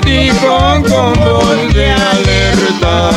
[0.00, 3.10] dijo con voz de alerta.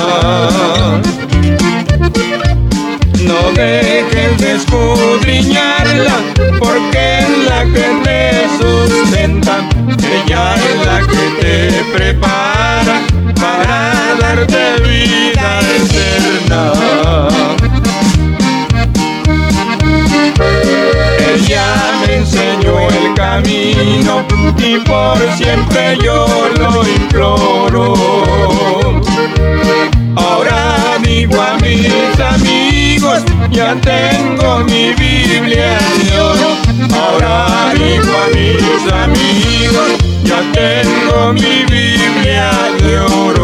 [3.22, 6.18] No dejes de escudriñarla,
[6.60, 8.22] porque es la que te
[8.58, 9.68] sustenta.
[10.00, 13.02] Ella es la que te prepara
[13.40, 16.64] para darte vida eterna.
[21.34, 21.68] Ella
[22.06, 24.26] me enseñó el camino
[24.58, 26.31] y por siempre yo
[33.52, 35.78] ya tengo mi Biblia
[36.20, 36.52] oro.
[36.94, 39.92] Ahora digo a mis amigos,
[40.24, 43.41] ya tengo mi Biblia de oro.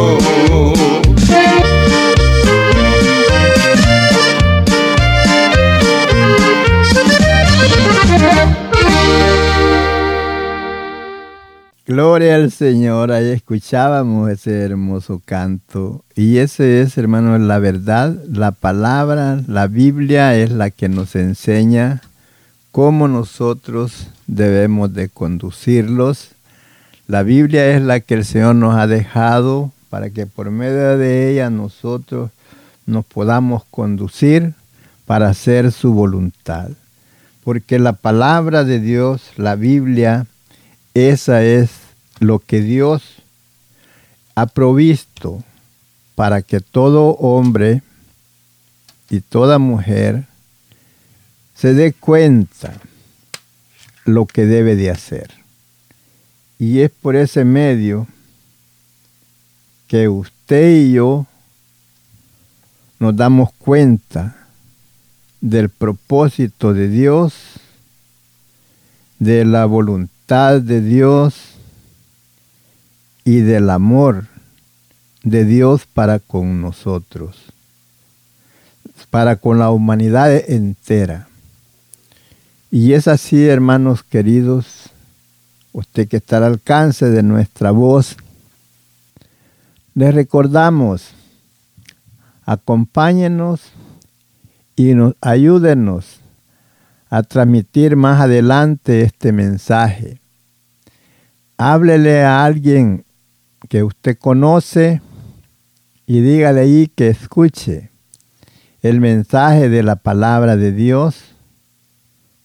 [12.18, 16.04] Gloria al Señor, ahí escuchábamos ese hermoso canto.
[16.16, 22.02] Y ese es, hermano, la verdad, la palabra, la Biblia es la que nos enseña
[22.72, 26.30] cómo nosotros debemos de conducirlos.
[27.06, 31.30] La Biblia es la que el Señor nos ha dejado para que por medio de
[31.30, 32.32] ella nosotros
[32.88, 34.56] nos podamos conducir
[35.06, 36.70] para hacer su voluntad.
[37.44, 40.26] Porque la palabra de Dios, la Biblia,
[40.96, 41.86] esa es
[42.20, 43.04] lo que Dios
[44.36, 45.44] ha provisto
[46.16, 47.82] para que todo hombre
[49.10, 50.26] y toda mujer
[51.56, 52.74] se dé cuenta
[54.06, 55.32] lo que debe de hacer.
[56.60, 58.08] Y es por ese medio
[59.88, 61.26] que usted y yo
[63.00, 64.48] nos damos cuenta
[65.40, 67.34] del propósito de Dios,
[69.20, 71.57] de la voluntad de Dios
[73.28, 74.24] y del amor
[75.22, 77.36] de Dios para con nosotros,
[79.10, 81.28] para con la humanidad entera.
[82.72, 84.92] Y es así, hermanos queridos,
[85.74, 88.16] usted que está al alcance de nuestra voz,
[89.94, 91.10] le recordamos,
[92.46, 93.60] acompáñenos
[94.78, 96.22] y nos, ayúdenos
[97.10, 100.22] a transmitir más adelante este mensaje.
[101.58, 103.04] Háblele a alguien
[103.68, 105.02] que usted conoce
[106.06, 107.92] y dígale ahí que escuche
[108.82, 111.36] el mensaje de la palabra de Dios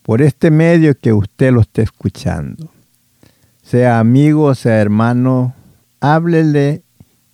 [0.02, 2.70] por este medio que usted lo esté escuchando.
[3.62, 5.54] Sea amigo, sea hermano,
[6.00, 6.82] háblele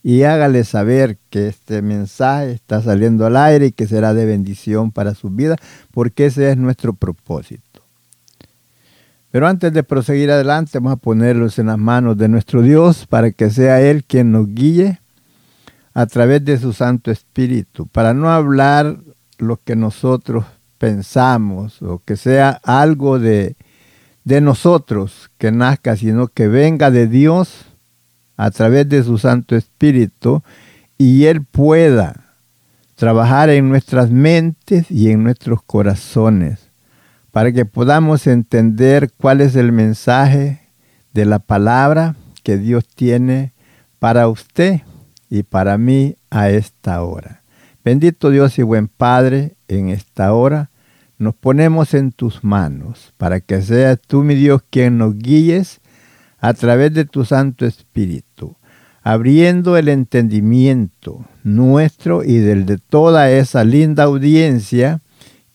[0.02, 4.92] y hágale saber que este mensaje está saliendo al aire y que será de bendición
[4.92, 5.56] para su vida,
[5.90, 7.67] porque ese es nuestro propósito.
[9.30, 13.30] Pero antes de proseguir adelante, vamos a ponerlos en las manos de nuestro Dios para
[13.30, 15.00] que sea Él quien nos guíe
[15.92, 18.98] a través de su Santo Espíritu, para no hablar
[19.36, 20.46] lo que nosotros
[20.78, 23.56] pensamos o que sea algo de,
[24.24, 27.66] de nosotros que nazca, sino que venga de Dios
[28.36, 30.42] a través de su Santo Espíritu
[30.96, 32.36] y Él pueda
[32.94, 36.67] trabajar en nuestras mentes y en nuestros corazones
[37.38, 40.58] para que podamos entender cuál es el mensaje
[41.14, 43.52] de la palabra que Dios tiene
[44.00, 44.80] para usted
[45.30, 47.44] y para mí a esta hora.
[47.84, 50.70] Bendito Dios y buen Padre, en esta hora
[51.16, 55.80] nos ponemos en tus manos para que seas tú, mi Dios, quien nos guíes
[56.40, 58.56] a través de tu Santo Espíritu,
[59.00, 65.02] abriendo el entendimiento nuestro y del de toda esa linda audiencia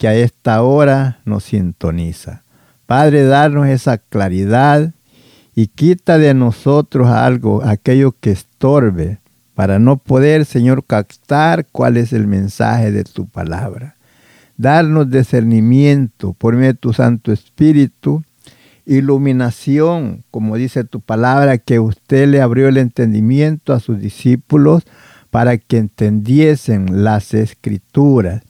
[0.04, 2.44] que a esta hora nos sintoniza.
[2.86, 4.92] Padre, darnos esa claridad
[5.56, 9.20] y quita de nosotros algo, aquello que estorbe,
[9.56, 13.96] para no poder, Señor, captar cuál es el mensaje de tu palabra.
[14.58, 18.26] Darnos discernimiento por medio de tu Santo Espíritu,
[18.86, 24.84] iluminación, como dice tu palabra, que usted le abrió el entendimiento a sus discípulos
[25.30, 28.44] para que entendiesen las escrituras.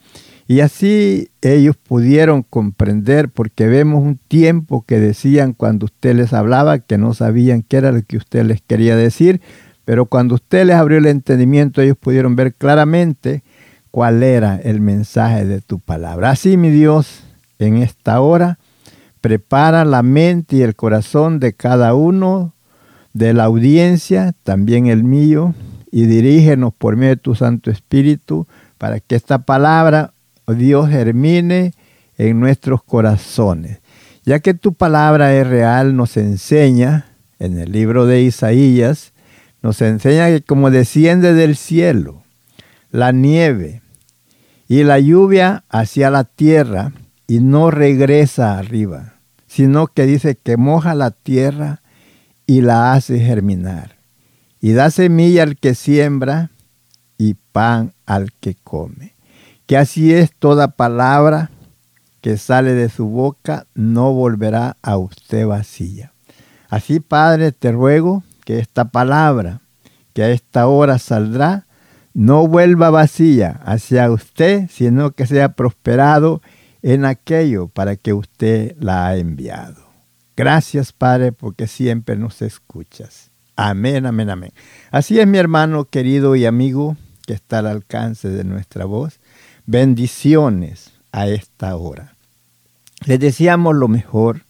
[0.47, 6.79] Y así ellos pudieron comprender, porque vemos un tiempo que decían cuando usted les hablaba
[6.79, 9.41] que no sabían qué era lo que usted les quería decir,
[9.85, 13.43] pero cuando usted les abrió el entendimiento, ellos pudieron ver claramente
[13.91, 16.31] cuál era el mensaje de tu palabra.
[16.31, 17.23] Así, mi Dios,
[17.59, 18.59] en esta hora,
[19.21, 22.53] prepara la mente y el corazón de cada uno
[23.13, 25.53] de la audiencia, también el mío,
[25.91, 28.47] y dirígenos por medio de tu Santo Espíritu
[28.77, 30.12] para que esta palabra,
[30.51, 31.73] Dios, germine
[32.17, 33.79] en nuestros corazones.
[34.25, 37.05] Ya que tu palabra es real, nos enseña
[37.39, 39.13] en el libro de Isaías,
[39.61, 42.23] nos enseña que como desciende del cielo
[42.91, 43.81] la nieve
[44.67, 46.91] y la lluvia hacia la tierra
[47.27, 49.15] y no regresa arriba,
[49.47, 51.81] sino que dice que moja la tierra
[52.45, 53.93] y la hace germinar
[54.63, 56.49] y da semilla al que siembra
[57.17, 59.12] y pan al que come.
[59.65, 61.49] Que así es toda palabra
[62.21, 66.13] que sale de su boca, no volverá a usted vacía.
[66.69, 69.61] Así, Padre, te ruego que esta palabra
[70.13, 71.65] que a esta hora saldrá
[72.13, 76.41] no vuelva vacía hacia usted, sino que sea prosperado
[76.81, 79.83] en aquello para que usted la ha enviado.
[80.37, 83.31] Gracias, Padre, porque siempre nos escuchas.
[83.55, 84.51] Amén, amén, amén.
[84.91, 89.19] Así es, mi hermano querido y amigo que está al alcance de nuestra voz.
[89.65, 92.15] Bendiciones a esta hora.
[93.05, 94.41] Les deseamos lo mejor,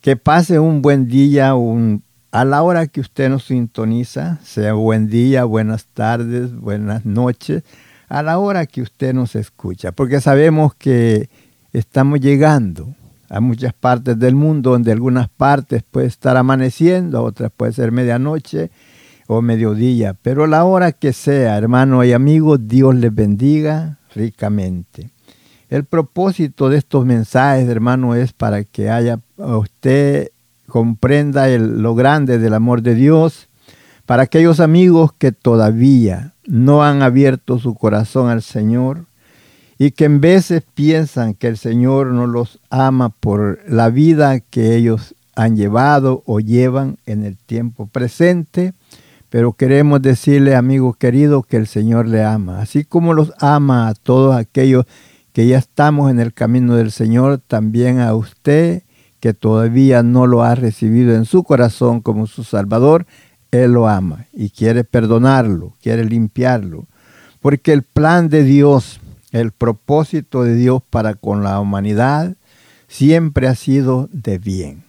[0.00, 1.52] que pase un buen día,
[2.32, 7.62] a la hora que usted nos sintoniza, sea buen día, buenas tardes, buenas noches,
[8.08, 11.28] a la hora que usted nos escucha, porque sabemos que
[11.72, 12.92] estamos llegando
[13.28, 18.72] a muchas partes del mundo, donde algunas partes puede estar amaneciendo, otras puede ser medianoche
[19.28, 25.10] o mediodía, pero la hora que sea, hermano y amigo, Dios les bendiga ricamente.
[25.68, 30.30] El propósito de estos mensajes, hermano, es para que haya usted
[30.68, 33.48] comprenda lo grande del amor de Dios,
[34.06, 39.06] para aquellos amigos que todavía no han abierto su corazón al Señor
[39.78, 44.76] y que en veces piensan que el Señor no los ama por la vida que
[44.76, 48.74] ellos han llevado o llevan en el tiempo presente,
[49.34, 53.94] pero queremos decirle, amigo querido, que el Señor le ama, así como los ama a
[53.94, 54.86] todos aquellos
[55.32, 58.84] que ya estamos en el camino del Señor, también a usted
[59.18, 63.06] que todavía no lo ha recibido en su corazón como su Salvador,
[63.50, 66.86] Él lo ama y quiere perdonarlo, quiere limpiarlo.
[67.40, 69.00] Porque el plan de Dios,
[69.32, 72.36] el propósito de Dios para con la humanidad,
[72.86, 74.84] siempre ha sido de bien.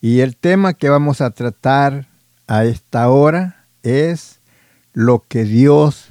[0.00, 2.06] Y el tema que vamos a tratar
[2.46, 3.55] a esta hora
[3.86, 4.40] es
[4.92, 6.08] lo que Dios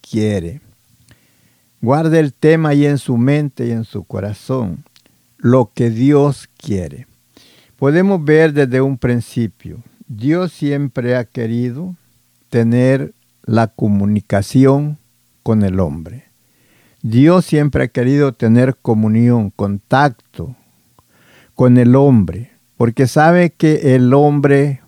[0.00, 0.60] quiere.
[1.80, 4.84] Guarde el tema ahí en su mente y en su corazón
[5.36, 7.06] lo que Dios quiere.
[7.76, 11.94] Podemos ver desde un principio, Dios siempre ha querido
[12.48, 13.12] tener
[13.44, 14.98] la comunicación
[15.42, 16.24] con el hombre.
[17.02, 20.56] Dios siempre ha querido tener comunión, contacto
[21.54, 24.80] con el hombre, porque sabe que el hombre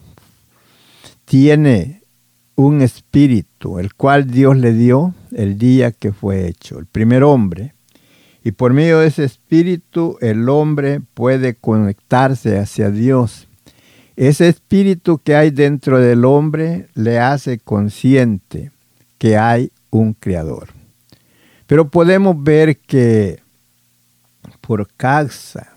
[1.25, 2.00] tiene
[2.61, 7.75] un espíritu, el cual Dios le dio el día que fue hecho, el primer hombre.
[8.45, 13.49] Y por medio de ese espíritu el hombre puede conectarse hacia Dios.
[14.17, 18.71] Ese espíritu que hay dentro del hombre le hace consciente
[19.19, 20.69] que hay un creador.
[21.67, 23.41] Pero podemos ver que
[24.61, 25.77] por causa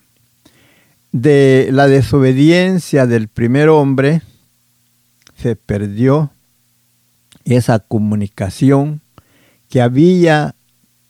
[1.11, 4.21] de la desobediencia del primer hombre,
[5.35, 6.31] se perdió
[7.45, 9.01] esa comunicación
[9.69, 10.55] que había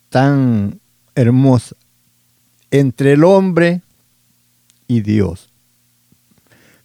[0.08, 0.80] tan
[1.14, 1.76] hermosa
[2.70, 3.82] entre el hombre
[4.88, 5.50] y Dios.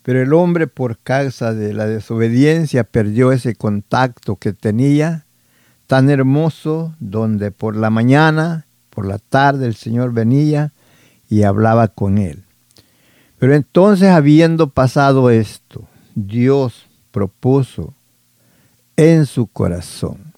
[0.03, 5.25] Pero el hombre por causa de la desobediencia perdió ese contacto que tenía
[5.88, 10.72] tan hermoso donde por la mañana, por la tarde el Señor venía,
[11.29, 12.44] y hablaba con él.
[13.38, 17.94] Pero entonces, habiendo pasado esto, Dios propuso
[19.00, 20.34] en su corazón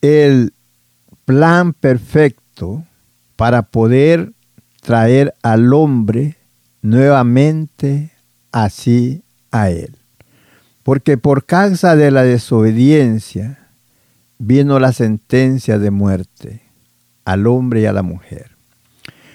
[0.00, 0.52] el
[1.24, 2.84] plan perfecto
[3.34, 4.32] para poder
[4.80, 6.36] traer al hombre
[6.82, 8.12] nuevamente
[8.52, 9.96] así a él.
[10.84, 13.70] Porque por causa de la desobediencia
[14.38, 16.62] vino la sentencia de muerte
[17.24, 18.52] al hombre y a la mujer.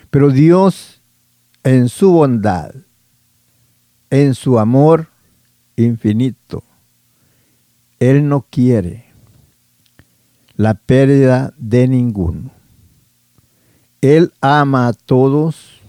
[0.10, 1.02] Pero Dios,
[1.64, 2.74] en su bondad,
[4.10, 5.08] en su amor
[5.76, 6.64] infinito,
[8.00, 9.06] Él no quiere
[10.56, 12.52] la pérdida de ninguno.
[14.02, 15.80] Él ama a todos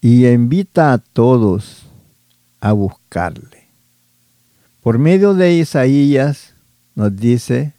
[0.00, 1.86] y invita a todos
[2.60, 3.68] a buscarle.
[4.80, 6.54] Por medio de Isaías
[6.94, 7.74] nos dice,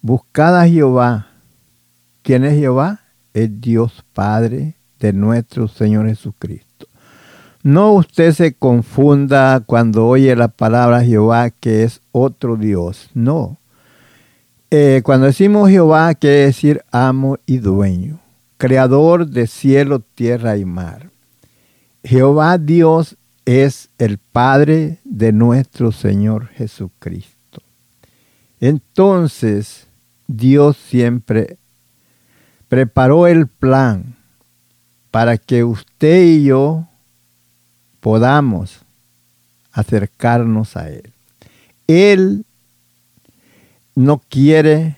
[0.00, 1.28] buscad a Jehová.
[2.22, 3.00] ¿Quién es Jehová?
[3.34, 6.71] Es Dios Padre de nuestro Señor Jesucristo.
[7.62, 13.10] No usted se confunda cuando oye la palabra Jehová que es otro Dios.
[13.14, 13.58] No.
[14.70, 18.18] Eh, cuando decimos Jehová quiere decir amo y dueño,
[18.56, 21.10] creador de cielo, tierra y mar.
[22.02, 27.62] Jehová Dios es el Padre de nuestro Señor Jesucristo.
[28.60, 29.86] Entonces,
[30.26, 31.58] Dios siempre
[32.68, 34.16] preparó el plan
[35.10, 36.88] para que usted y yo
[38.02, 38.80] podamos
[39.70, 41.12] acercarnos a Él.
[41.86, 42.44] Él
[43.94, 44.96] no quiere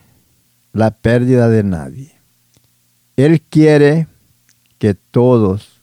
[0.73, 2.12] la pérdida de nadie.
[3.16, 4.08] Él quiere
[4.78, 5.82] que todos,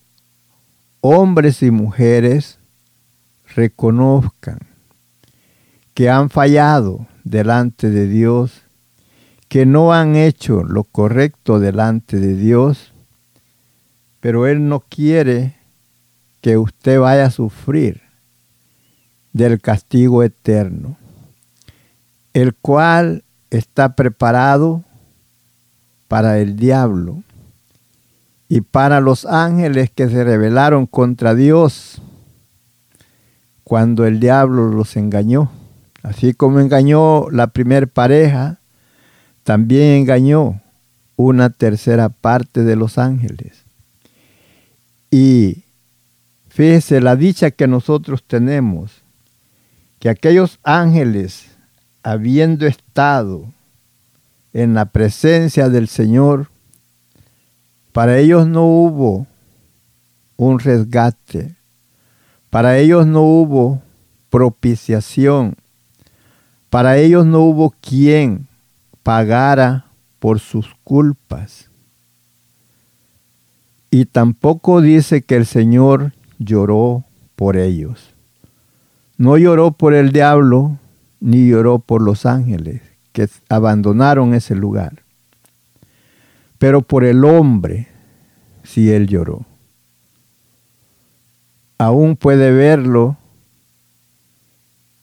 [1.00, 2.58] hombres y mujeres,
[3.56, 4.58] reconozcan
[5.94, 8.64] que han fallado delante de Dios,
[9.48, 12.94] que no han hecho lo correcto delante de Dios,
[14.20, 15.61] pero Él no quiere
[16.42, 18.02] que usted vaya a sufrir
[19.32, 20.98] del castigo eterno
[22.34, 24.84] el cual está preparado
[26.08, 27.24] para el diablo
[28.48, 32.02] y para los ángeles que se rebelaron contra Dios
[33.64, 35.52] cuando el diablo los engañó.
[36.04, 38.60] Así como engañó la primer pareja,
[39.44, 40.62] también engañó
[41.16, 43.64] una tercera parte de los ángeles.
[45.10, 45.64] Y
[46.52, 49.04] fíjese la dicha que nosotros tenemos,
[50.00, 51.48] que aquellos ángeles
[52.04, 53.46] habiendo estado
[54.52, 56.50] en la presencia del Señor,
[57.94, 59.28] para ellos no hubo
[60.36, 61.56] un resgate,
[62.50, 63.82] para ellos no hubo
[64.30, 65.56] propiciación,
[66.70, 68.48] para ellos no hubo quien
[69.04, 69.86] pagara
[70.20, 71.70] por sus culpas.
[73.90, 76.14] Y tampoco dice que el Señor
[76.44, 77.06] lloró
[77.36, 78.14] por ellos.
[79.18, 80.80] No lloró por el diablo,
[81.20, 82.82] ni lloró por los ángeles
[83.12, 85.04] que abandonaron ese lugar.
[86.58, 87.88] Pero por el hombre
[88.64, 89.46] sí él lloró.
[91.78, 93.18] Aún puede verlo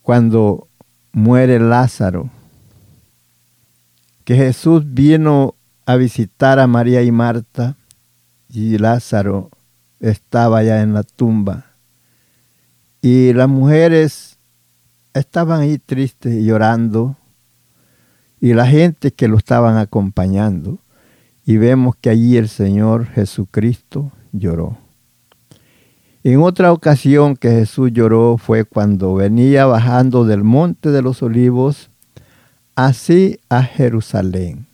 [0.03, 0.69] cuando
[1.13, 2.31] muere Lázaro,
[4.25, 5.55] que Jesús vino
[5.87, 7.77] a visitar a María y Marta
[8.49, 9.51] y Lázaro
[10.01, 11.67] estaba ya en la tumba.
[13.01, 14.39] Y las mujeres
[15.15, 17.17] estaban ahí tristes y llorando
[18.41, 20.79] y la gente que lo estaban acompañando
[21.45, 24.77] y vemos que allí el Señor Jesucristo lloró.
[26.25, 31.91] En otra ocasión que Jesús lloró fue cuando venía bajando del monte de los olivos
[32.75, 34.67] así a Jerusalén.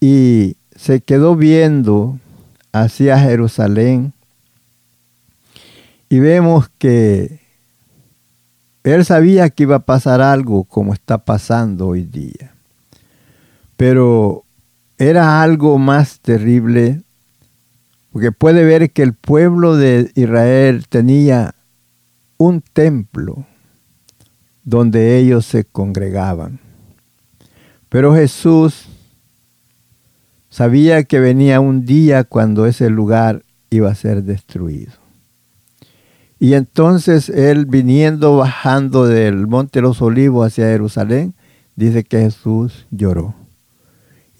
[0.00, 2.18] Y se quedó viendo
[2.82, 4.12] hacia Jerusalén
[6.08, 7.40] y vemos que
[8.82, 12.54] él sabía que iba a pasar algo como está pasando hoy día.
[13.76, 14.44] Pero
[14.96, 17.02] era algo más terrible
[18.12, 21.54] porque puede ver que el pueblo de Israel tenía
[22.38, 23.46] un templo
[24.64, 26.58] donde ellos se congregaban.
[27.88, 28.88] Pero Jesús
[30.58, 34.90] sabía que venía un día cuando ese lugar iba a ser destruido.
[36.40, 41.34] Y entonces él viniendo, bajando del Monte de los Olivos hacia Jerusalén,
[41.76, 43.36] dice que Jesús lloró.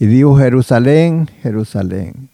[0.01, 2.31] Y dijo, Jerusalén, Jerusalén,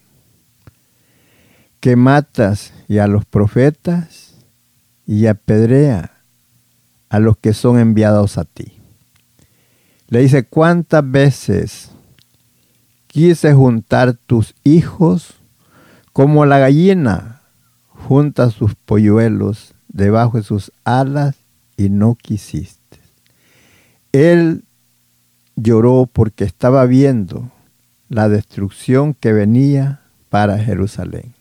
[1.78, 4.34] que matas y a los profetas
[5.06, 6.10] y apedrea
[7.10, 8.78] a los que son enviados a ti.
[10.08, 11.93] Le dice, ¿cuántas veces
[13.14, 15.34] quise juntar tus hijos
[16.12, 17.42] como la gallina
[17.86, 21.36] junta sus polluelos debajo de sus alas
[21.76, 22.98] y no quisiste.
[24.10, 24.64] Él
[25.54, 27.52] lloró porque estaba viendo
[28.08, 31.34] la destrucción que venía para Jerusalén.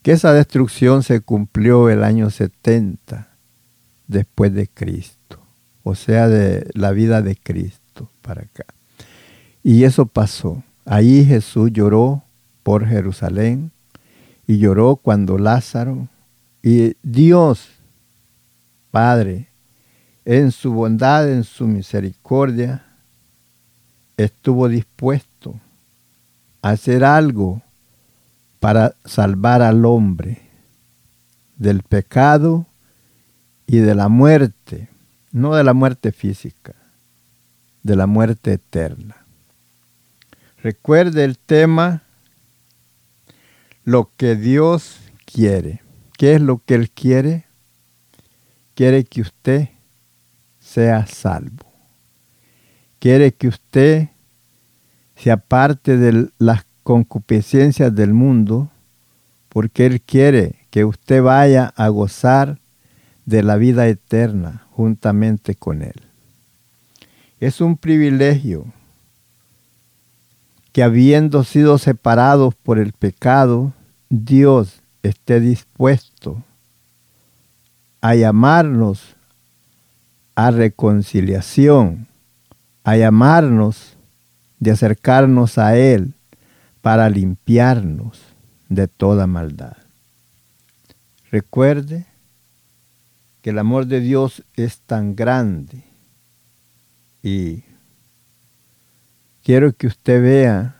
[0.00, 3.28] Que esa destrucción se cumplió el año 70
[4.06, 5.40] después de Cristo,
[5.82, 8.64] o sea, de la vida de Cristo para acá.
[9.64, 10.62] Y eso pasó.
[10.84, 12.22] Ahí Jesús lloró
[12.62, 13.72] por Jerusalén
[14.46, 16.06] y lloró cuando Lázaro
[16.62, 17.70] y Dios,
[18.90, 19.48] Padre,
[20.26, 22.84] en su bondad, en su misericordia,
[24.18, 25.58] estuvo dispuesto
[26.60, 27.62] a hacer algo
[28.60, 30.42] para salvar al hombre
[31.56, 32.66] del pecado
[33.66, 34.88] y de la muerte,
[35.32, 36.74] no de la muerte física,
[37.82, 39.23] de la muerte eterna.
[40.64, 42.04] Recuerde el tema,
[43.84, 45.82] lo que Dios quiere.
[46.16, 47.44] ¿Qué es lo que Él quiere?
[48.74, 49.68] Quiere que usted
[50.60, 51.70] sea salvo.
[52.98, 54.08] Quiere que usted
[55.16, 58.70] se aparte de las concupiscencias del mundo,
[59.50, 62.58] porque Él quiere que usted vaya a gozar
[63.26, 66.00] de la vida eterna juntamente con Él.
[67.38, 68.72] Es un privilegio
[70.74, 73.72] que habiendo sido separados por el pecado,
[74.08, 76.42] Dios esté dispuesto
[78.00, 79.14] a llamarnos
[80.34, 82.08] a reconciliación,
[82.82, 83.96] a llamarnos
[84.58, 86.14] de acercarnos a Él
[86.82, 88.20] para limpiarnos
[88.68, 89.76] de toda maldad.
[91.30, 92.04] Recuerde
[93.42, 95.84] que el amor de Dios es tan grande
[97.22, 97.62] y
[99.44, 100.74] quiero que usted vea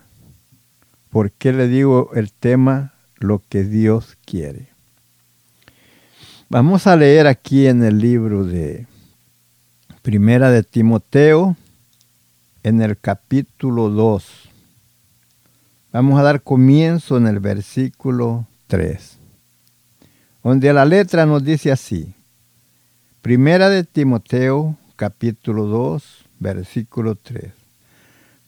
[1.11, 4.71] por qué le digo el tema lo que Dios quiere.
[6.49, 8.87] Vamos a leer aquí en el libro de
[10.03, 11.57] Primera de Timoteo,
[12.63, 14.25] en el capítulo 2.
[15.93, 19.19] Vamos a dar comienzo en el versículo 3,
[20.43, 22.15] donde la letra nos dice así.
[23.21, 27.64] Primera de Timoteo, capítulo 2, versículo 3.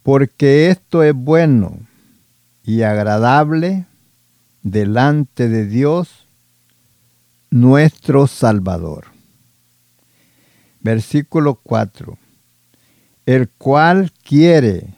[0.06, 1.80] Porque esto es bueno
[2.62, 3.86] y agradable
[4.62, 6.28] delante de Dios,
[7.50, 9.06] nuestro Salvador.
[10.80, 12.16] Versículo 4
[13.24, 14.94] el cual quiere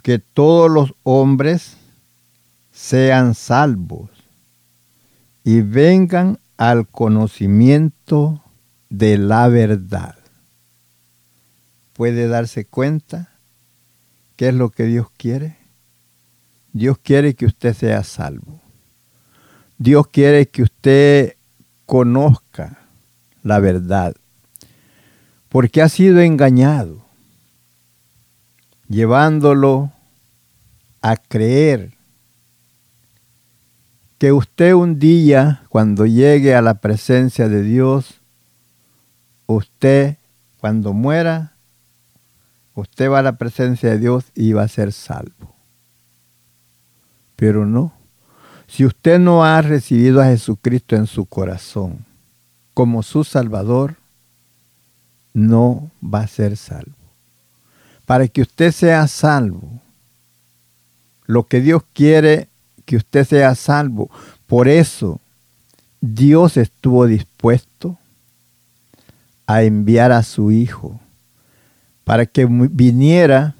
[0.00, 1.76] que todos los hombres
[2.70, 4.10] sean salvos
[5.42, 8.40] y vengan al conocimiento
[8.90, 10.14] de la verdad.
[11.94, 13.35] ¿Puede darse cuenta
[14.36, 15.56] qué es lo que Dios quiere?
[16.72, 18.60] Dios quiere que usted sea salvo.
[19.78, 21.36] Dios quiere que usted
[21.86, 22.78] conozca
[23.42, 24.14] la verdad
[25.56, 27.00] porque ha sido engañado,
[28.88, 29.90] llevándolo
[31.00, 31.94] a creer
[34.18, 38.20] que usted un día, cuando llegue a la presencia de Dios,
[39.46, 40.18] usted,
[40.58, 41.55] cuando muera,
[42.76, 45.54] usted va a la presencia de Dios y va a ser salvo.
[47.34, 47.92] Pero no.
[48.68, 52.04] Si usted no ha recibido a Jesucristo en su corazón
[52.74, 53.96] como su Salvador,
[55.32, 56.92] no va a ser salvo.
[58.04, 59.80] Para que usted sea salvo,
[61.24, 62.48] lo que Dios quiere
[62.84, 64.10] que usted sea salvo.
[64.46, 65.20] Por eso
[66.00, 67.98] Dios estuvo dispuesto
[69.46, 71.00] a enviar a su Hijo
[72.06, 73.56] para que viniera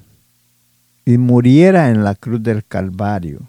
[1.03, 3.41] y muriera en la cruz del Calvario.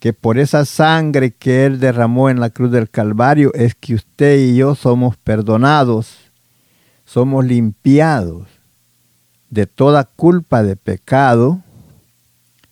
[0.00, 4.38] Que por esa sangre que Él derramó en la cruz del Calvario es que usted
[4.38, 6.18] y yo somos perdonados
[7.12, 8.48] somos limpiados
[9.50, 11.60] de toda culpa de pecado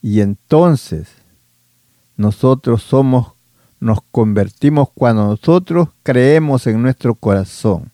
[0.01, 1.09] y entonces
[2.16, 3.33] nosotros somos
[3.81, 7.89] nos convertimos cuando nosotros creemos en nuestro corazón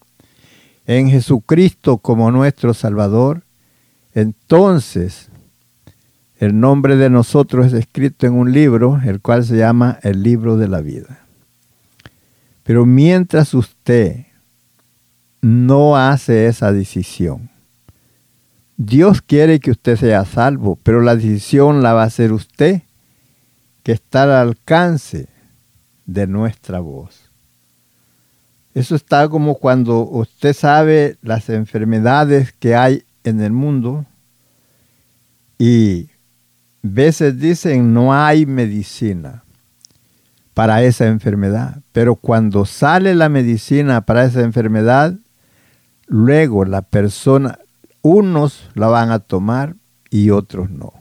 [0.86, 3.42] en Jesucristo como nuestro Salvador,
[4.14, 5.28] entonces
[6.38, 10.56] el nombre de nosotros es escrito en un libro, el cual se llama el libro
[10.56, 11.20] de la vida.
[12.62, 14.26] Pero mientras usted
[15.40, 17.50] no hace esa decisión.
[18.76, 22.82] Dios quiere que usted sea salvo, pero la decisión la va a hacer usted,
[23.82, 25.28] que está al alcance
[26.04, 27.25] de nuestra voz.
[28.76, 34.04] Eso está como cuando usted sabe las enfermedades que hay en el mundo
[35.56, 36.10] y
[36.82, 39.44] veces dicen no hay medicina
[40.52, 45.14] para esa enfermedad, pero cuando sale la medicina para esa enfermedad,
[46.06, 47.58] luego la persona,
[48.02, 49.74] unos la van a tomar
[50.10, 50.92] y otros no.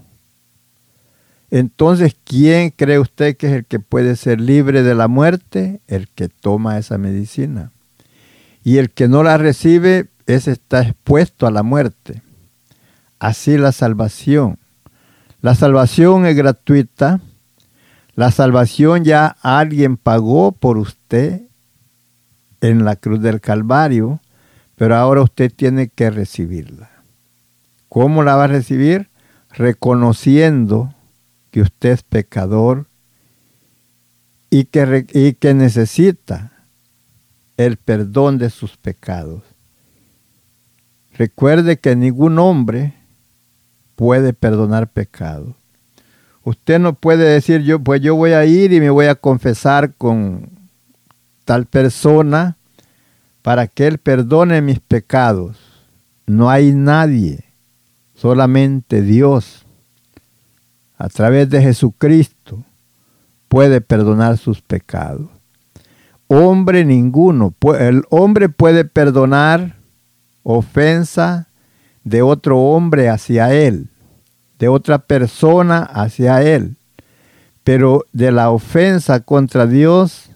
[1.55, 5.79] Entonces, ¿quién cree usted que es el que puede ser libre de la muerte?
[5.87, 7.71] El que toma esa medicina.
[8.65, 12.21] Y el que no la recibe, ese está expuesto a la muerte.
[13.19, 14.57] Así la salvación.
[15.39, 17.21] La salvación es gratuita.
[18.15, 21.43] La salvación ya alguien pagó por usted
[22.59, 24.19] en la cruz del Calvario,
[24.75, 26.89] pero ahora usted tiene que recibirla.
[27.87, 29.07] ¿Cómo la va a recibir?
[29.51, 30.93] Reconociendo
[31.55, 32.87] que usted es pecador
[34.49, 36.51] y que, y que necesita
[37.55, 39.41] el perdón de sus pecados.
[41.13, 42.93] Recuerde que ningún hombre
[43.95, 45.55] puede perdonar pecado.
[46.43, 49.93] Usted no puede decir yo, pues yo voy a ir y me voy a confesar
[49.93, 50.49] con
[51.45, 52.57] tal persona
[53.41, 55.57] para que él perdone mis pecados.
[56.27, 57.45] No hay nadie,
[58.13, 59.64] solamente Dios
[60.97, 62.63] a través de Jesucristo,
[63.47, 65.27] puede perdonar sus pecados.
[66.27, 69.75] Hombre ninguno, el hombre puede perdonar
[70.43, 71.47] ofensa
[72.03, 73.89] de otro hombre hacia él,
[74.59, 76.77] de otra persona hacia él,
[77.63, 80.29] pero de la ofensa contra Dios,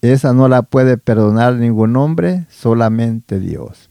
[0.00, 3.90] esa no la puede perdonar ningún hombre, solamente Dios.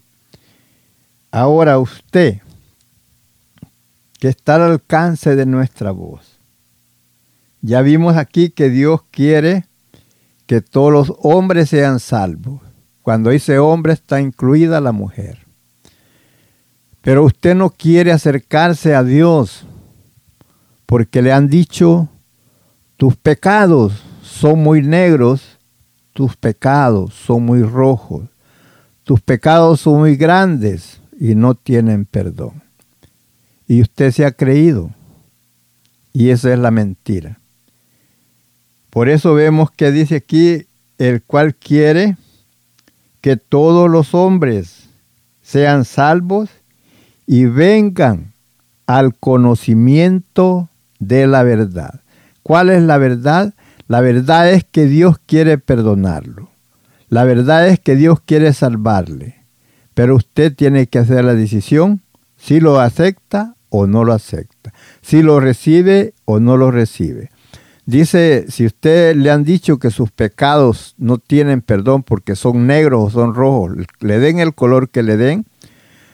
[1.31, 2.41] Ahora usted,
[4.19, 6.39] que está al alcance de nuestra voz.
[7.61, 9.65] Ya vimos aquí que Dios quiere
[10.45, 12.61] que todos los hombres sean salvos.
[13.01, 15.45] Cuando dice hombre está incluida la mujer.
[17.01, 19.65] Pero usted no quiere acercarse a Dios
[20.85, 22.09] porque le han dicho,
[22.95, 25.57] tus pecados son muy negros,
[26.13, 28.23] tus pecados son muy rojos,
[29.03, 32.66] tus pecados son muy grandes y no tienen perdón
[33.67, 34.91] y usted se ha creído.
[36.13, 37.39] Y esa es la mentira.
[38.89, 40.65] Por eso vemos que dice aquí,
[40.97, 42.17] el cual quiere
[43.21, 44.89] que todos los hombres
[45.41, 46.49] sean salvos
[47.27, 48.33] y vengan
[48.87, 52.01] al conocimiento de la verdad.
[52.41, 53.53] ¿Cuál es la verdad?
[53.87, 56.49] La verdad es que Dios quiere perdonarlo.
[57.09, 59.35] La verdad es que Dios quiere salvarle.
[59.93, 62.01] Pero usted tiene que hacer la decisión
[62.37, 67.29] si lo acepta o no lo acepta, si lo recibe o no lo recibe.
[67.85, 73.01] Dice, si usted le han dicho que sus pecados no tienen perdón porque son negros
[73.05, 75.45] o son rojos, le den el color que le den,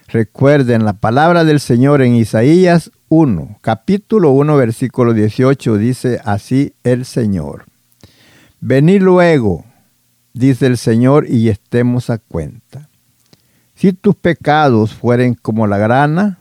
[0.07, 7.05] recuerden la palabra del Señor en Isaías 1, capítulo 1, versículo 18, dice así el
[7.05, 7.65] Señor.
[8.61, 9.65] Venid luego,
[10.33, 12.89] dice el Señor, y estemos a cuenta.
[13.73, 16.37] Si tus pecados fueren como la grana,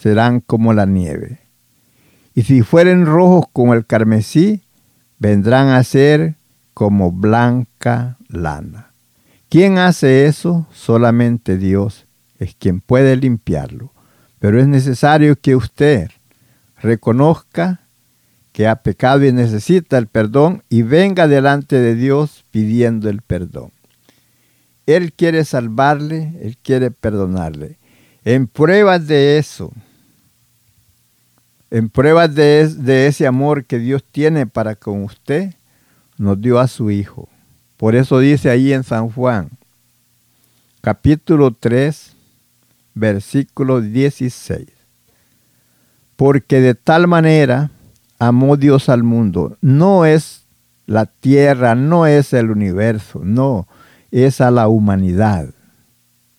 [0.00, 1.40] serán como la nieve.
[2.34, 4.62] Y si fueren rojos como el carmesí,
[5.18, 6.36] vendrán a ser
[6.72, 8.92] como blanca lana.
[9.50, 10.66] ¿Quién hace eso?
[10.72, 12.06] Solamente Dios
[12.38, 13.92] es quien puede limpiarlo.
[14.38, 16.10] Pero es necesario que usted
[16.80, 17.80] reconozca
[18.52, 23.70] que ha pecado y necesita el perdón y venga delante de Dios pidiendo el perdón.
[24.86, 27.76] Él quiere salvarle, Él quiere perdonarle.
[28.24, 29.72] En pruebas de eso,
[31.70, 35.54] en pruebas de, ese amor que Dios tiene para con usted,
[36.18, 37.28] nos dio a su Hijo.
[37.76, 39.50] Por eso dice ahí en San Juan,
[40.80, 42.14] capítulo 3,
[42.94, 44.66] versículo 16.
[46.16, 47.70] Porque de tal manera
[48.18, 49.56] amó Dios al mundo.
[49.62, 50.42] No es
[50.86, 53.66] la tierra, no es el universo, no,
[54.10, 55.48] es a la humanidad.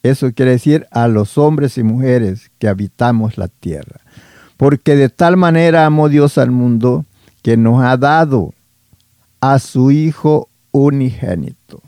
[0.03, 4.01] Eso quiere decir a los hombres y mujeres que habitamos la tierra
[4.61, 7.03] porque de tal manera amó Dios al mundo
[7.41, 8.53] que nos ha dado
[9.39, 11.81] a su Hijo unigénito.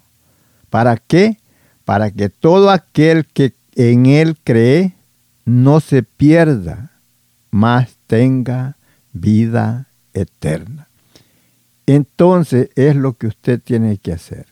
[0.72, 1.38] ¿Para qué?
[1.86, 4.94] Para que todo aquel que en Él cree
[5.46, 6.90] no se pierda,
[7.52, 8.76] mas tenga
[9.12, 10.88] vida eterna.
[11.86, 14.48] Entonces es lo que usted tiene que hacer.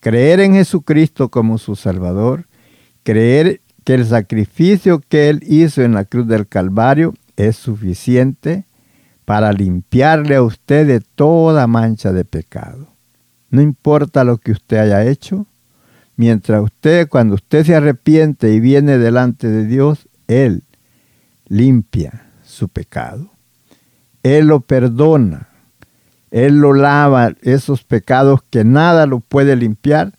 [0.00, 2.44] Creer en Jesucristo como su Salvador,
[3.02, 7.14] creer que el sacrificio que Él hizo en la cruz del Calvario
[7.48, 8.64] es suficiente
[9.24, 12.88] para limpiarle a usted de toda mancha de pecado.
[13.50, 15.46] No importa lo que usted haya hecho,
[16.16, 20.62] mientras usted, cuando usted se arrepiente y viene delante de Dios, Él
[21.48, 23.30] limpia su pecado.
[24.22, 25.48] Él lo perdona.
[26.30, 30.12] Él lo lava esos pecados que nada lo puede limpiar,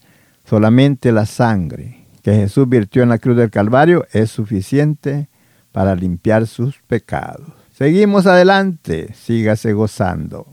[0.44, 5.28] solamente la sangre que Jesús virtió en la cruz del Calvario es suficiente
[5.72, 7.54] para limpiar sus pecados.
[7.74, 10.48] Seguimos adelante, sígase gozando.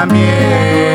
[0.00, 0.89] la miel.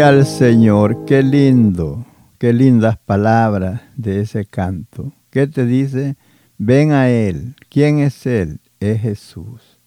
[0.00, 2.06] Al Señor, qué lindo,
[2.38, 5.12] qué lindas palabras de ese canto.
[5.30, 6.16] ¿Qué te dice?
[6.56, 7.56] Ven a Él.
[7.68, 8.60] ¿Quién es Él?
[8.80, 9.78] Es Jesús.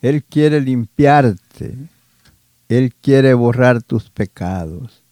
[0.00, 1.76] Él quiere limpiarte.
[2.68, 5.02] Él quiere borrar tus pecados.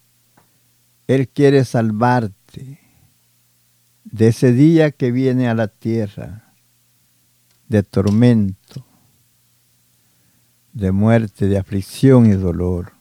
[1.07, 2.79] Él quiere salvarte
[4.03, 6.53] de ese día que viene a la tierra,
[7.67, 8.85] de tormento,
[10.73, 13.00] de muerte, de aflicción y dolor.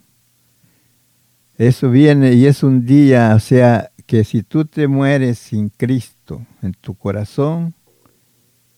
[1.60, 6.46] Eso viene y es un día, o sea, que si tú te mueres sin Cristo
[6.62, 7.74] en tu corazón,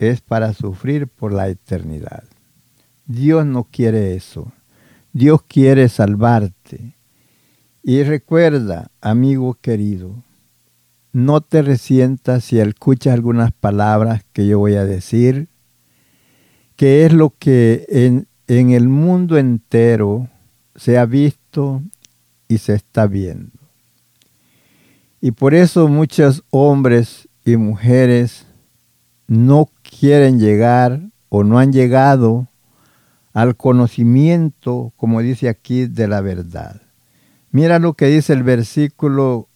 [0.00, 2.24] es para sufrir por la eternidad.
[3.06, 4.50] Dios no quiere eso.
[5.12, 6.96] Dios quiere salvarte.
[7.84, 10.16] Y recuerda, amigo querido,
[11.12, 15.46] no te resientas si escuchas algunas palabras que yo voy a decir,
[16.74, 20.28] que es lo que en, en el mundo entero
[20.74, 21.80] se ha visto
[22.52, 23.50] y se está viendo.
[25.20, 28.46] Y por eso muchos hombres y mujeres
[29.26, 32.48] no quieren llegar o no han llegado
[33.32, 36.82] al conocimiento, como dice aquí, de la verdad.
[37.50, 39.48] Mira lo que dice el versículo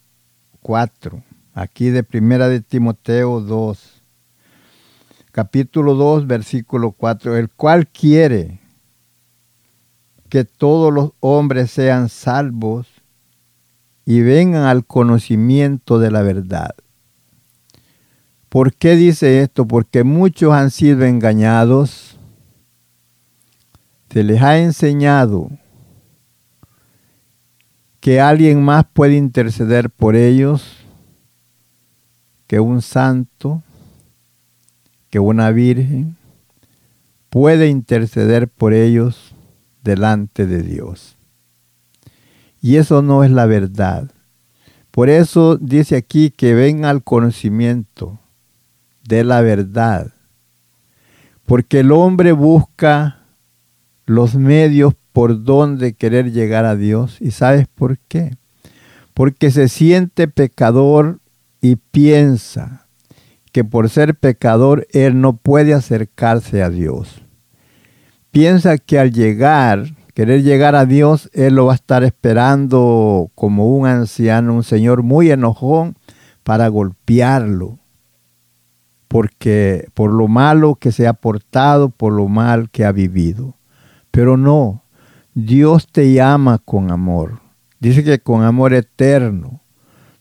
[0.61, 1.21] 4,
[1.53, 4.01] aquí de Primera de Timoteo 2,
[5.31, 8.59] capítulo 2, versículo 4, el cual quiere
[10.29, 12.87] que todos los hombres sean salvos
[14.05, 16.75] y vengan al conocimiento de la verdad.
[18.49, 19.67] ¿Por qué dice esto?
[19.67, 22.17] Porque muchos han sido engañados.
[24.09, 25.49] Se les ha enseñado
[27.99, 30.77] que alguien más puede interceder por ellos
[32.47, 33.61] que un santo,
[35.09, 36.15] que una virgen
[37.29, 39.26] puede interceder por ellos
[39.87, 41.15] delante de Dios.
[42.61, 44.11] Y eso no es la verdad.
[44.91, 48.19] Por eso dice aquí que venga al conocimiento
[49.07, 50.11] de la verdad.
[51.45, 53.19] Porque el hombre busca
[54.05, 57.17] los medios por donde querer llegar a Dios.
[57.21, 58.35] ¿Y sabes por qué?
[59.13, 61.19] Porque se siente pecador
[61.61, 62.87] y piensa
[63.53, 67.21] que por ser pecador él no puede acercarse a Dios.
[68.31, 73.75] Piensa que al llegar, querer llegar a Dios, él lo va a estar esperando como
[73.75, 75.95] un anciano, un señor muy enojón
[76.43, 77.79] para golpearlo.
[79.07, 83.55] Porque por lo malo que se ha portado, por lo mal que ha vivido.
[84.11, 84.83] Pero no,
[85.33, 87.39] Dios te llama con amor.
[87.79, 89.61] Dice que con amor eterno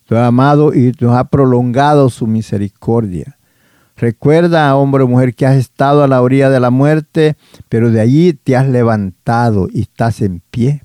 [0.06, 3.38] te ha amado y nos ha prolongado su misericordia.
[3.96, 7.36] Recuerda, hombre o mujer, que has estado a la orilla de la muerte,
[7.68, 10.82] pero de allí te has levantado y estás en pie.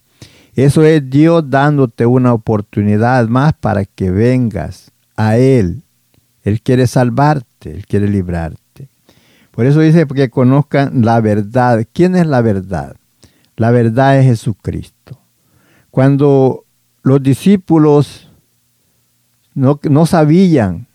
[0.56, 5.84] Eso es Dios dándote una oportunidad más para que vengas a Él.
[6.44, 8.90] Él quiere salvarte, Él quiere librarte.
[9.52, 11.86] Por eso dice que conozcan la verdad.
[11.92, 12.96] ¿Quién es la verdad?
[13.58, 15.20] La verdad es Jesucristo.
[15.90, 16.64] Cuando
[17.04, 18.30] los discípulos
[19.54, 20.88] no, sabían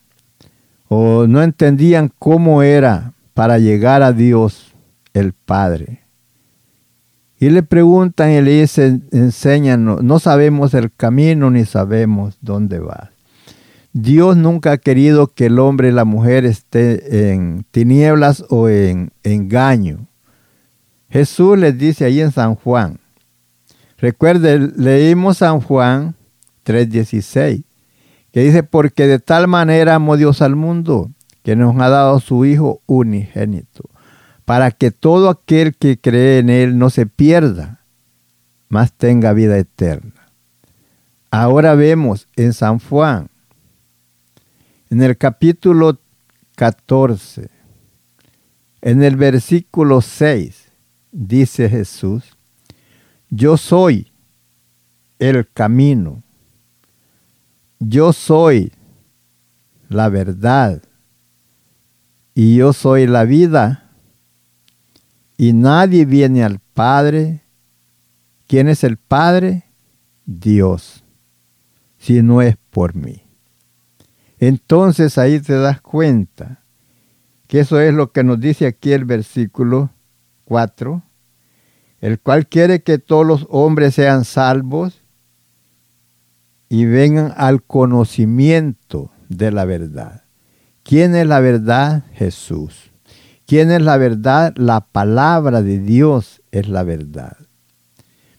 [0.88, 4.74] o no entendían cómo era para llegar a Dios
[5.12, 6.02] el Padre.
[7.38, 13.10] Y le preguntan y le dicen, enseñan, no sabemos el camino ni sabemos dónde va.
[13.92, 19.10] Dios nunca ha querido que el hombre y la mujer esté en tinieblas o en
[19.22, 20.06] engaño.
[21.08, 22.98] Jesús les dice ahí en San Juan.
[23.98, 26.14] Recuerden, leímos San Juan
[26.64, 27.64] 3:16
[28.36, 31.10] que dice, porque de tal manera amó Dios al mundo,
[31.42, 33.88] que nos ha dado su Hijo unigénito,
[34.44, 37.80] para que todo aquel que cree en Él no se pierda,
[38.68, 40.12] mas tenga vida eterna.
[41.30, 43.30] Ahora vemos en San Juan,
[44.90, 45.98] en el capítulo
[46.56, 47.48] 14,
[48.82, 50.72] en el versículo 6,
[51.10, 52.36] dice Jesús,
[53.30, 54.12] yo soy
[55.18, 56.22] el camino,
[57.78, 58.72] yo soy
[59.88, 60.82] la verdad
[62.34, 63.90] y yo soy la vida
[65.36, 67.42] y nadie viene al Padre.
[68.46, 69.64] ¿Quién es el Padre?
[70.24, 71.04] Dios,
[71.98, 73.22] si no es por mí.
[74.38, 76.62] Entonces ahí te das cuenta
[77.46, 79.90] que eso es lo que nos dice aquí el versículo
[80.44, 81.02] 4,
[82.00, 85.02] el cual quiere que todos los hombres sean salvos
[86.68, 90.24] y vengan al conocimiento de la verdad.
[90.82, 92.04] ¿Quién es la verdad?
[92.12, 92.90] Jesús.
[93.46, 94.54] ¿Quién es la verdad?
[94.56, 97.36] La palabra de Dios es la verdad.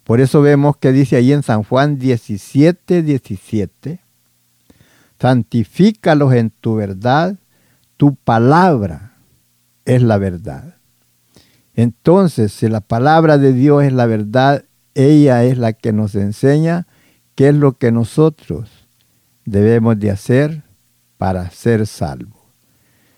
[0.03, 3.99] Por eso vemos que dice ahí en San Juan 17, 17,
[5.19, 7.35] santifícalos en tu verdad,
[7.97, 9.17] tu palabra
[9.83, 10.75] es la verdad.
[11.73, 14.63] Entonces, si la palabra de Dios es la verdad,
[14.95, 16.87] ella es la que nos enseña
[17.37, 18.67] ¿Qué es lo que nosotros
[19.45, 20.63] debemos de hacer
[21.19, 22.41] para ser salvos?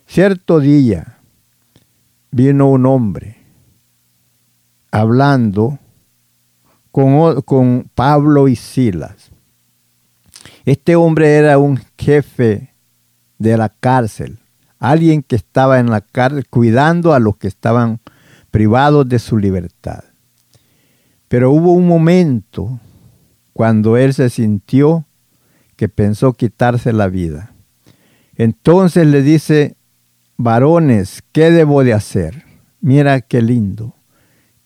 [0.05, 1.19] Cierto día
[2.29, 3.37] vino un hombre
[4.91, 5.79] hablando
[6.91, 9.31] con, con Pablo y Silas.
[10.65, 12.73] Este hombre era un jefe
[13.37, 14.37] de la cárcel,
[14.79, 18.01] alguien que estaba en la cárcel cuidando a los que estaban
[18.51, 20.03] privados de su libertad.
[21.29, 22.81] Pero hubo un momento
[23.59, 25.05] cuando él se sintió
[25.75, 27.51] que pensó quitarse la vida.
[28.35, 29.75] Entonces le dice,
[30.37, 32.45] varones, ¿qué debo de hacer?
[32.79, 33.95] Mira qué lindo.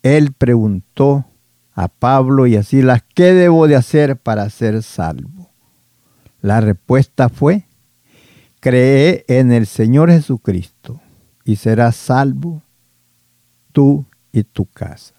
[0.03, 1.25] Él preguntó
[1.73, 5.49] a Pablo y a Silas, ¿qué debo de hacer para ser salvo?
[6.41, 7.65] La respuesta fue,
[8.59, 11.01] cree en el Señor Jesucristo
[11.43, 12.61] y serás salvo
[13.71, 15.15] tú y tu casa.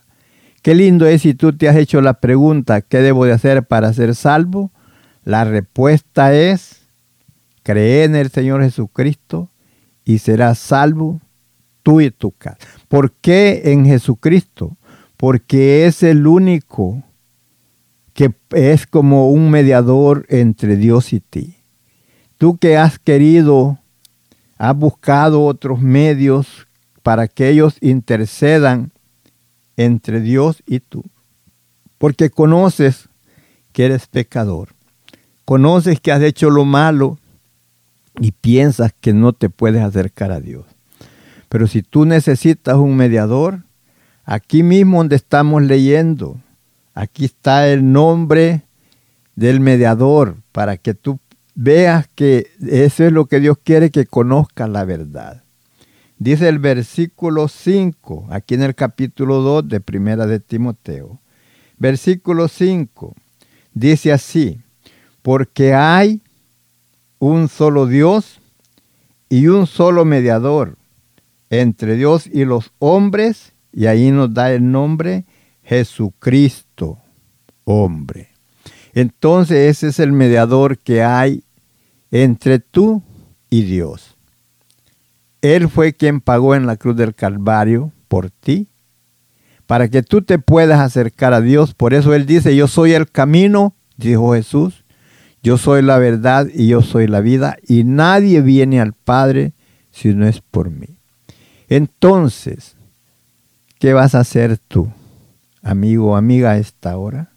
[0.64, 3.92] Qué lindo es si tú te has hecho la pregunta, ¿qué debo de hacer para
[3.92, 4.72] ser salvo?
[5.22, 6.86] La respuesta es,
[7.62, 9.50] cree en el Señor Jesucristo
[10.06, 11.20] y serás salvo
[11.82, 12.56] tú y tu casa.
[12.88, 14.78] ¿Por qué en Jesucristo?
[15.18, 17.02] Porque es el único
[18.14, 21.56] que es como un mediador entre Dios y ti.
[22.38, 23.80] Tú que has querido,
[24.56, 26.66] has buscado otros medios
[27.02, 28.93] para que ellos intercedan
[29.76, 31.04] entre Dios y tú.
[31.98, 33.08] Porque conoces
[33.72, 34.70] que eres pecador.
[35.44, 37.18] Conoces que has hecho lo malo
[38.18, 40.64] y piensas que no te puedes acercar a Dios.
[41.48, 43.62] Pero si tú necesitas un mediador,
[44.24, 46.40] aquí mismo donde estamos leyendo,
[46.94, 48.62] aquí está el nombre
[49.36, 51.20] del mediador para que tú
[51.54, 55.43] veas que eso es lo que Dios quiere que conozcas la verdad.
[56.24, 61.20] Dice el versículo 5, aquí en el capítulo 2 de Primera de Timoteo.
[61.76, 63.14] Versículo 5
[63.74, 64.58] dice así,
[65.20, 66.22] porque hay
[67.18, 68.40] un solo Dios
[69.28, 70.78] y un solo mediador
[71.50, 75.26] entre Dios y los hombres, y ahí nos da el nombre
[75.62, 77.00] Jesucristo,
[77.64, 78.30] hombre.
[78.94, 81.44] Entonces ese es el mediador que hay
[82.10, 83.02] entre tú
[83.50, 84.13] y Dios.
[85.44, 88.68] Él fue quien pagó en la cruz del Calvario por ti,
[89.66, 91.74] para que tú te puedas acercar a Dios.
[91.74, 94.86] Por eso Él dice, yo soy el camino, dijo Jesús,
[95.42, 99.52] yo soy la verdad y yo soy la vida, y nadie viene al Padre
[99.90, 100.96] si no es por mí.
[101.68, 102.76] Entonces,
[103.78, 104.90] ¿qué vas a hacer tú,
[105.62, 107.32] amigo o amiga, a esta hora?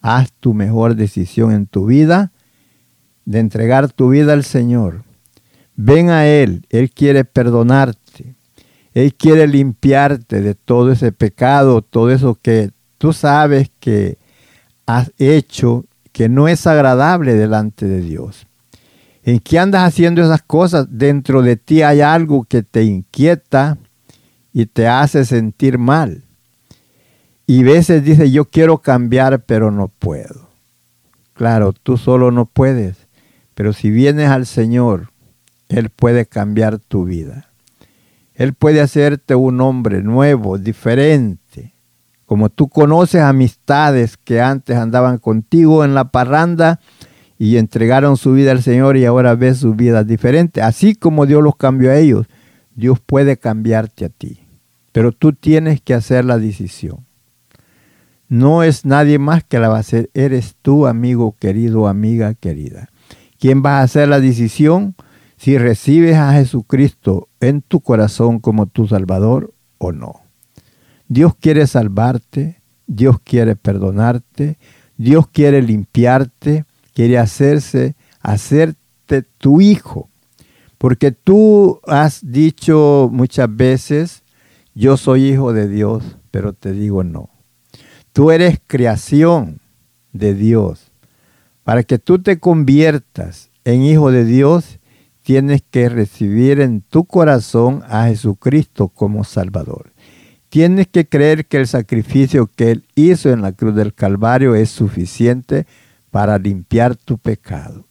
[0.00, 2.30] Haz tu mejor decisión en tu vida
[3.24, 5.09] de entregar tu vida al Señor
[5.82, 8.34] Ven a Él, Él quiere perdonarte,
[8.92, 14.18] Él quiere limpiarte de todo ese pecado, todo eso que tú sabes que
[14.84, 18.46] has hecho que no es agradable delante de Dios.
[19.22, 20.86] ¿En qué andas haciendo esas cosas?
[20.90, 23.78] Dentro de ti hay algo que te inquieta
[24.52, 26.24] y te hace sentir mal.
[27.46, 30.50] Y veces dice, yo quiero cambiar, pero no puedo.
[31.32, 33.08] Claro, tú solo no puedes.
[33.54, 35.09] Pero si vienes al Señor
[35.70, 37.48] él puede cambiar tu vida.
[38.34, 41.74] Él puede hacerte un hombre nuevo, diferente.
[42.26, 46.80] Como tú conoces amistades que antes andaban contigo en la parranda
[47.38, 50.60] y entregaron su vida al Señor y ahora ves su vida diferente.
[50.60, 52.26] Así como Dios los cambió a ellos,
[52.74, 54.40] Dios puede cambiarte a ti.
[54.90, 57.06] Pero tú tienes que hacer la decisión.
[58.28, 60.10] No es nadie más que la va a hacer.
[60.14, 62.88] Eres tú, amigo querido, amiga querida.
[63.38, 64.96] ¿Quién va a hacer la decisión?
[65.40, 70.20] Si recibes a Jesucristo en tu corazón como tu Salvador o no.
[71.08, 74.58] Dios quiere salvarte, Dios quiere perdonarte,
[74.98, 80.10] Dios quiere limpiarte, quiere hacerse, hacerte tu hijo.
[80.76, 84.24] Porque tú has dicho muchas veces,
[84.74, 87.30] yo soy hijo de Dios, pero te digo no.
[88.12, 89.62] Tú eres creación
[90.12, 90.92] de Dios.
[91.64, 94.79] Para que tú te conviertas en hijo de Dios,
[95.30, 99.92] tienes que recibir en tu corazón a Jesucristo como Salvador.
[100.48, 104.70] Tienes que creer que el sacrificio que Él hizo en la cruz del Calvario es
[104.70, 105.68] suficiente
[106.10, 107.86] para limpiar tu pecado.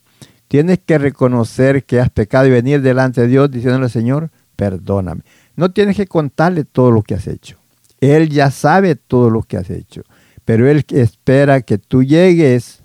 [0.50, 5.22] Tienes que reconocer que has pecado y venir delante de Dios diciéndole, Señor, perdóname.
[5.56, 7.58] No tienes que contarle todo lo que has hecho.
[8.02, 10.04] Él ya sabe todo lo que has hecho,
[10.44, 12.84] pero Él espera que tú llegues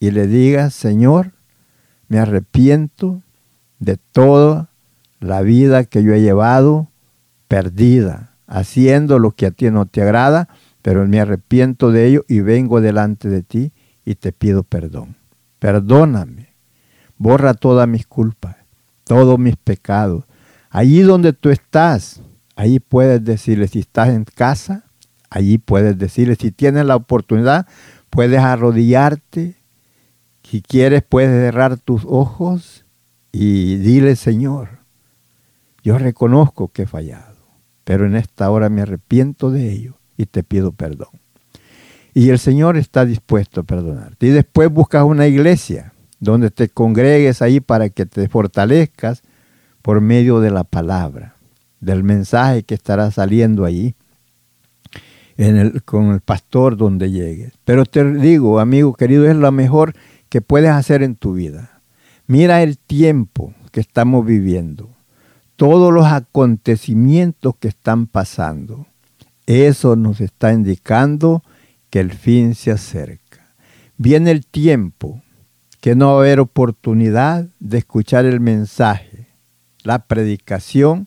[0.00, 1.32] y le digas, Señor,
[2.08, 3.22] me arrepiento,
[3.78, 4.70] de toda
[5.20, 6.88] la vida que yo he llevado
[7.48, 10.48] perdida, haciendo lo que a ti no te agrada,
[10.82, 13.72] pero me arrepiento de ello y vengo delante de ti
[14.04, 15.16] y te pido perdón.
[15.58, 16.54] Perdóname,
[17.16, 18.56] borra todas mis culpas,
[19.04, 20.24] todos mis pecados.
[20.70, 22.22] Allí donde tú estás,
[22.54, 24.84] allí puedes decirle, si estás en casa,
[25.30, 27.66] allí puedes decirle, si tienes la oportunidad,
[28.10, 29.56] puedes arrodillarte,
[30.42, 32.85] si quieres puedes cerrar tus ojos
[33.32, 34.80] y dile, Señor,
[35.82, 37.36] yo reconozco que he fallado,
[37.84, 41.10] pero en esta hora me arrepiento de ello y te pido perdón.
[42.14, 44.26] Y el Señor está dispuesto a perdonarte.
[44.26, 49.22] Y después buscas una iglesia donde te congregues ahí para que te fortalezcas
[49.82, 51.36] por medio de la palabra,
[51.80, 53.94] del mensaje que estará saliendo allí
[55.36, 57.52] en el, con el pastor donde llegues.
[57.64, 59.92] Pero te digo, amigo querido, es lo mejor
[60.28, 61.75] que puedes hacer en tu vida
[62.28, 64.90] Mira el tiempo que estamos viviendo,
[65.54, 68.86] todos los acontecimientos que están pasando.
[69.46, 71.44] Eso nos está indicando
[71.88, 73.54] que el fin se acerca.
[73.96, 75.22] Viene el tiempo
[75.80, 79.28] que no va a haber oportunidad de escuchar el mensaje,
[79.84, 81.06] la predicación,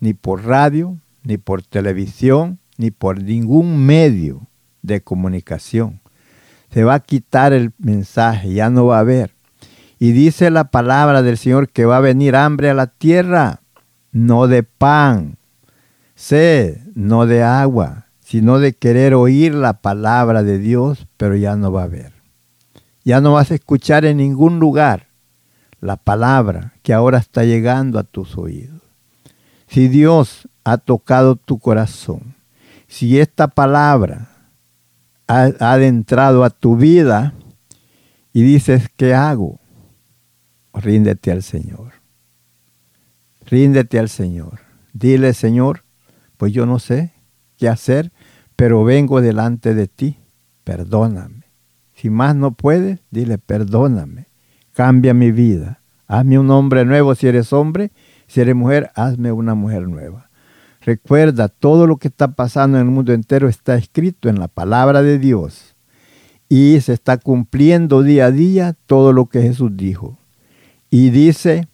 [0.00, 4.46] ni por radio, ni por televisión, ni por ningún medio
[4.80, 6.00] de comunicación.
[6.70, 9.35] Se va a quitar el mensaje, ya no va a haber.
[10.06, 13.62] Y dice la palabra del Señor que va a venir hambre a la tierra,
[14.12, 15.36] no de pan,
[16.14, 21.72] sed, no de agua, sino de querer oír la palabra de Dios, pero ya no
[21.72, 22.12] va a haber.
[23.02, 25.08] Ya no vas a escuchar en ningún lugar
[25.80, 28.82] la palabra que ahora está llegando a tus oídos.
[29.66, 32.36] Si Dios ha tocado tu corazón,
[32.86, 34.28] si esta palabra
[35.26, 37.34] ha adentrado a tu vida
[38.32, 39.58] y dices, ¿qué hago?
[40.76, 41.94] Ríndete al Señor.
[43.46, 44.60] Ríndete al Señor.
[44.92, 45.84] Dile, Señor,
[46.36, 47.12] pues yo no sé
[47.56, 48.12] qué hacer,
[48.56, 50.18] pero vengo delante de ti.
[50.64, 51.44] Perdóname.
[51.94, 54.26] Si más no puedes, dile, perdóname.
[54.72, 55.80] Cambia mi vida.
[56.06, 57.90] Hazme un hombre nuevo si eres hombre.
[58.26, 60.28] Si eres mujer, hazme una mujer nueva.
[60.82, 65.02] Recuerda, todo lo que está pasando en el mundo entero está escrito en la palabra
[65.02, 65.74] de Dios.
[66.48, 70.18] Y se está cumpliendo día a día todo lo que Jesús dijo.
[70.90, 71.68] Y dice,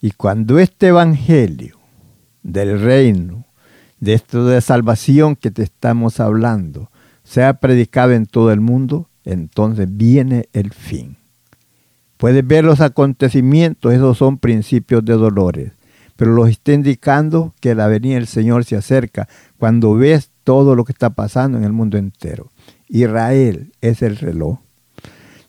[0.00, 1.78] y cuando este evangelio
[2.42, 3.44] del reino,
[4.00, 6.90] de esto de salvación que te estamos hablando,
[7.24, 11.16] sea predicado en todo el mundo, entonces viene el fin.
[12.16, 15.72] Puedes ver los acontecimientos, esos son principios de dolores
[16.18, 20.84] pero los está indicando que la venida del Señor se acerca cuando ves todo lo
[20.84, 22.50] que está pasando en el mundo entero.
[22.88, 24.58] Israel es el reloj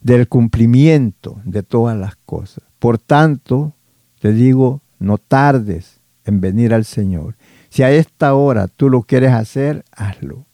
[0.03, 2.63] del cumplimiento de todas las cosas.
[2.79, 3.73] Por tanto,
[4.19, 7.35] te digo, no tardes en venir al Señor.
[7.69, 10.45] Si a esta hora tú lo quieres hacer, hazlo.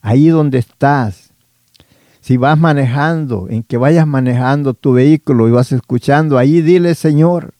[0.00, 1.32] Ahí donde estás.
[2.20, 7.54] Si vas manejando, en que vayas manejando tu vehículo y vas escuchando, ahí dile, Señor,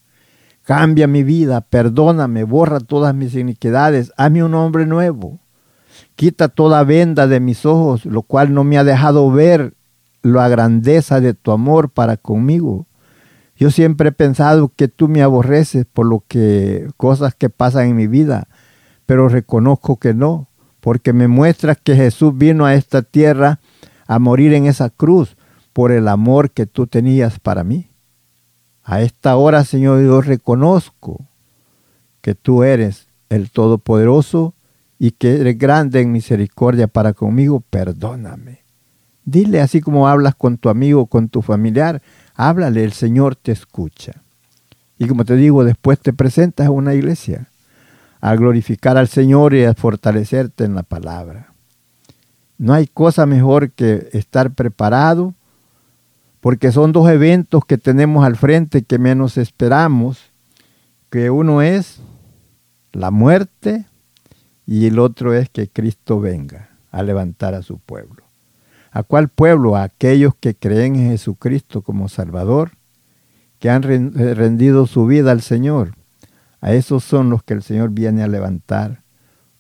[0.70, 5.40] Cambia mi vida, perdóname, borra todas mis iniquidades, hazme un hombre nuevo.
[6.14, 9.74] Quita toda venda de mis ojos, lo cual no me ha dejado ver
[10.22, 12.86] la grandeza de tu amor para conmigo.
[13.60, 17.96] Yo siempre he pensado que tú me aborreces por lo que cosas que pasan en
[17.96, 18.48] mi vida,
[19.04, 20.48] pero reconozco que no,
[20.80, 23.60] porque me muestras que Jesús vino a esta tierra
[24.06, 25.36] a morir en esa cruz
[25.74, 27.90] por el amor que tú tenías para mí.
[28.82, 31.26] A esta hora, Señor, yo reconozco
[32.22, 34.54] que tú eres el Todopoderoso
[34.98, 37.60] y que eres grande en misericordia para conmigo.
[37.68, 38.60] Perdóname.
[39.26, 42.00] Dile así como hablas con tu amigo, con tu familiar,
[42.48, 44.22] háblale, el Señor te escucha.
[44.98, 47.48] Y como te digo, después te presentas a una iglesia
[48.20, 51.52] a glorificar al Señor y a fortalecerte en la palabra.
[52.58, 55.34] No hay cosa mejor que estar preparado
[56.40, 60.18] porque son dos eventos que tenemos al frente que menos esperamos,
[61.10, 62.00] que uno es
[62.92, 63.86] la muerte
[64.66, 68.29] y el otro es que Cristo venga a levantar a su pueblo.
[68.90, 69.76] ¿A cuál pueblo?
[69.76, 72.72] A aquellos que creen en Jesucristo como Salvador,
[73.58, 75.94] que han eh, rendido su vida al Señor.
[76.60, 79.02] A esos son los que el Señor viene a levantar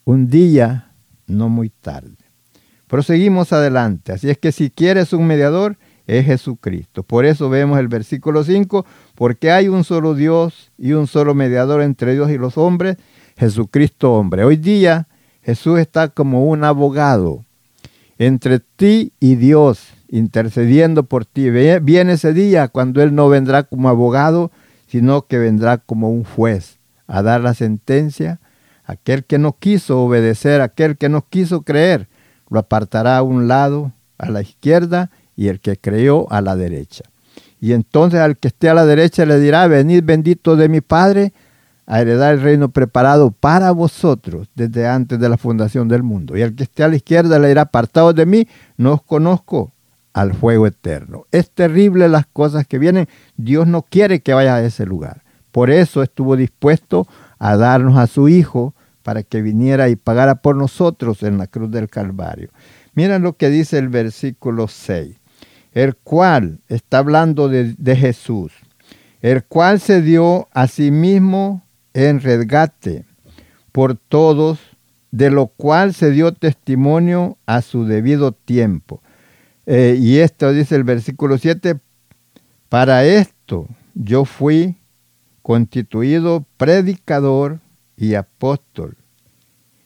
[0.04, 0.92] un día,
[1.26, 2.16] no muy tarde.
[2.88, 4.12] Proseguimos adelante.
[4.12, 5.78] Así es que si quieres un mediador,
[6.08, 7.04] es Jesucristo.
[7.04, 11.82] Por eso vemos el versículo 5, porque hay un solo Dios y un solo mediador
[11.82, 12.96] entre Dios y los hombres,
[13.36, 14.44] Jesucristo hombre.
[14.44, 15.06] Hoy día
[15.42, 17.44] Jesús está como un abogado
[18.20, 21.48] entre ti y Dios, intercediendo por ti.
[21.48, 24.52] Viene ese día cuando Él no vendrá como abogado,
[24.86, 28.38] sino que vendrá como un juez a dar la sentencia.
[28.84, 32.08] Aquel que no quiso obedecer, aquel que no quiso creer,
[32.50, 37.04] lo apartará a un lado, a la izquierda, y el que creyó a la derecha.
[37.58, 41.32] Y entonces al que esté a la derecha le dirá, venid bendito de mi Padre
[41.90, 46.36] a heredar el reino preparado para vosotros desde antes de la fundación del mundo.
[46.36, 49.72] Y al que esté a la izquierda le dirá, apartado de mí, no os conozco
[50.12, 51.26] al fuego eterno.
[51.32, 53.08] Es terrible las cosas que vienen.
[53.36, 55.22] Dios no quiere que vaya a ese lugar.
[55.50, 60.54] Por eso estuvo dispuesto a darnos a su Hijo para que viniera y pagara por
[60.54, 62.50] nosotros en la cruz del Calvario.
[62.94, 65.20] Miren lo que dice el versículo 6
[65.72, 68.52] el cual está hablando de, Jesús,
[69.22, 71.62] el cual se dio a sí mismo
[71.94, 73.04] en resgate
[73.72, 74.58] por todos,
[75.10, 79.02] de lo cual se dio testimonio a su debido tiempo.
[79.66, 81.78] Eh, y esto dice el versículo 7,
[82.68, 84.76] para esto yo fui
[85.42, 87.60] constituido predicador
[87.96, 88.96] y apóstol.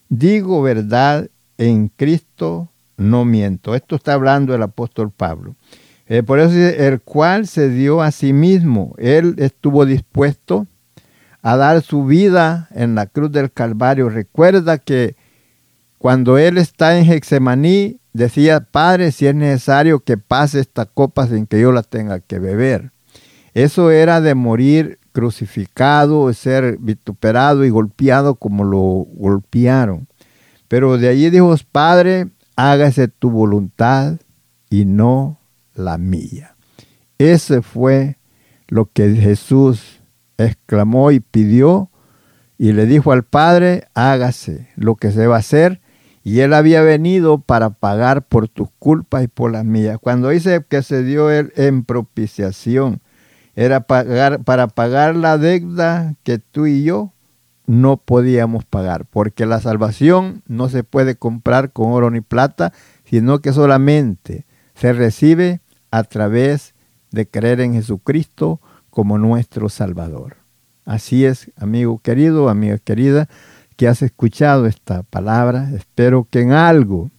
[0.09, 3.75] Digo verdad en Cristo no miento.
[3.75, 5.55] Esto está hablando el apóstol Pablo.
[6.07, 8.93] Eh, por eso dice, el cual se dio a sí mismo.
[8.97, 10.67] Él estuvo dispuesto
[11.45, 14.09] a dar su vida en la cruz del Calvario.
[14.09, 15.15] Recuerda que
[15.99, 21.45] cuando él está en Hexemaní, decía, Padre, si es necesario que pase esta copa sin
[21.45, 22.89] que yo la tenga que beber.
[23.53, 30.07] Eso era de morir crucificado, ser vituperado y golpeado como lo golpearon.
[30.67, 34.15] Pero de allí dijo, Padre, hágase tu voluntad
[34.71, 35.37] y no
[35.75, 36.55] la mía.
[37.19, 38.17] Ese fue
[38.67, 40.01] lo que Jesús
[40.37, 41.89] exclamó y pidió
[42.57, 45.81] y le dijo al Padre, hágase lo que se va a hacer.
[46.23, 49.99] Y él había venido para pagar por tus culpas y por las mías.
[50.01, 53.01] Cuando dice que se dio él en propiciación,
[53.55, 57.13] era pagar, para pagar la deuda que tú y yo
[57.67, 62.73] no podíamos pagar, porque la salvación no se puede comprar con oro ni plata,
[63.05, 65.61] sino que solamente se recibe
[65.91, 66.73] a través
[67.11, 68.59] de creer en Jesucristo
[68.95, 70.37] como nuestro Salvador.
[70.85, 73.27] Así es, amigo querido, amiga querida,
[73.75, 75.69] que has escuchado esta palabra.
[75.75, 77.11] Espero que en algo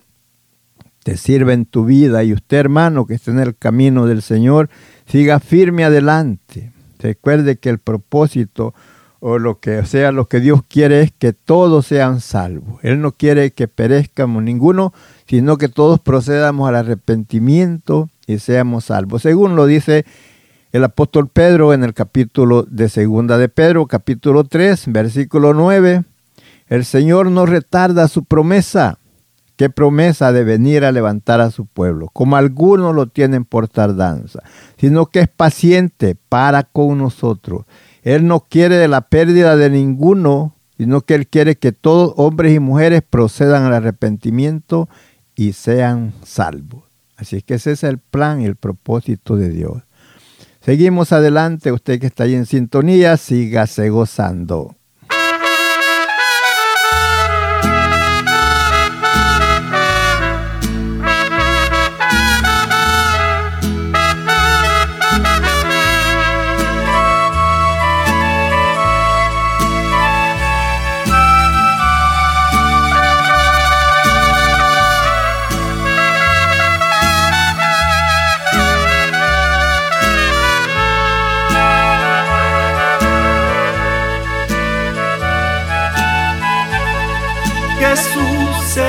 [1.05, 4.71] te sirva en tu vida y usted, hermano, que esté en el camino del Señor,
[5.07, 6.73] siga firme adelante.
[6.99, 8.73] Recuerde que el propósito
[9.21, 12.81] o lo que sea, lo que Dios quiere es que todos sean salvos.
[12.85, 14.95] Él no quiere que perezcamos ninguno,
[15.29, 19.21] sino que todos procedamos al arrepentimiento y seamos salvos.
[19.21, 20.07] Según lo dice
[20.73, 26.05] el apóstol Pedro en el capítulo de Segunda de Pedro, capítulo 3, versículo 9,
[26.69, 28.99] el Señor no retarda su promesa.
[29.57, 32.11] ¿Qué promesa de venir a levantar a su pueblo?
[32.13, 34.43] Como algunos lo tienen por tardanza,
[34.77, 37.65] sino que es paciente para con nosotros.
[38.03, 42.61] Él no quiere la pérdida de ninguno, sino que Él quiere que todos, hombres y
[42.61, 44.91] mujeres, procedan al arrepentimiento
[45.35, 46.85] y sean salvos.
[47.17, 49.83] Así que ese es el plan y el propósito de Dios.
[50.67, 54.75] Seguimos adelante, usted que está ahí en sintonía, sígase gozando.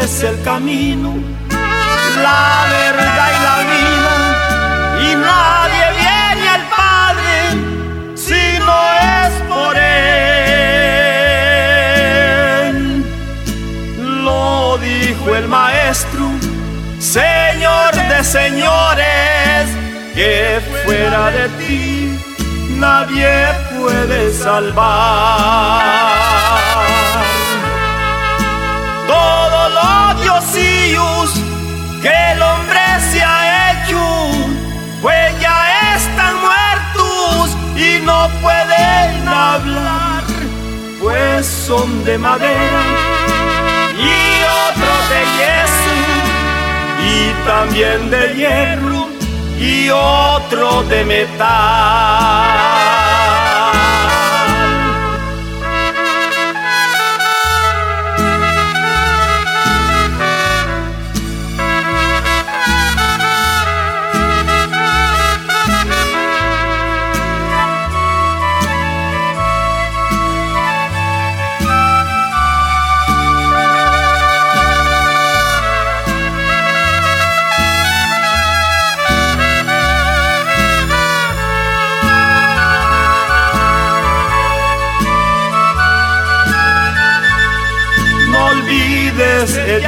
[0.08, 1.14] Es el camino,
[2.24, 4.16] la verdad y la vida,
[5.06, 7.36] y nadie viene al Padre
[8.16, 8.78] si no
[9.12, 9.96] es por Él.
[14.24, 16.26] Lo dijo el Maestro,
[17.00, 19.64] Señor de señores,
[20.16, 22.18] que fuera de ti
[22.80, 23.34] nadie
[23.78, 25.98] puede salvar
[32.08, 32.80] que el hombre
[33.12, 34.00] se ha hecho,
[35.02, 40.24] pues ya están muertos y no pueden hablar,
[41.02, 42.84] pues son de madera
[43.98, 44.18] y
[44.70, 45.96] otros de yeso
[47.12, 49.10] y también de hierro
[49.60, 52.77] y otro de metal.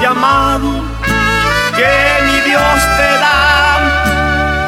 [0.01, 0.69] Llamado
[1.75, 3.77] que mi Dios te da,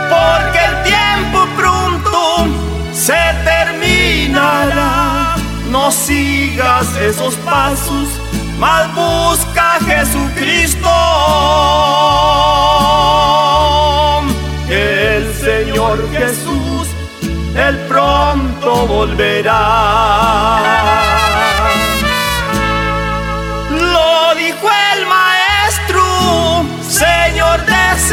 [0.10, 2.46] porque el tiempo pronto
[2.94, 5.36] se terminará.
[5.70, 8.08] No sigas esos pasos,
[8.60, 10.90] mas busca a Jesucristo.
[14.70, 16.88] El Señor Jesús,
[17.56, 19.62] Él pronto volverá.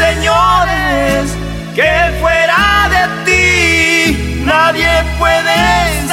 [0.05, 1.23] Señores,
[1.75, 1.91] que
[2.21, 2.63] fuera
[2.95, 5.61] de ti nadie puede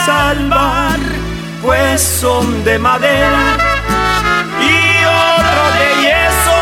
[0.05, 0.99] salvar,
[1.63, 3.45] pues son de madera
[4.73, 4.77] y
[5.31, 6.61] otro de yeso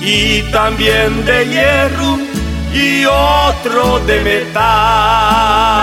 [0.00, 2.12] y también de hierro
[2.72, 5.78] y otro de metal.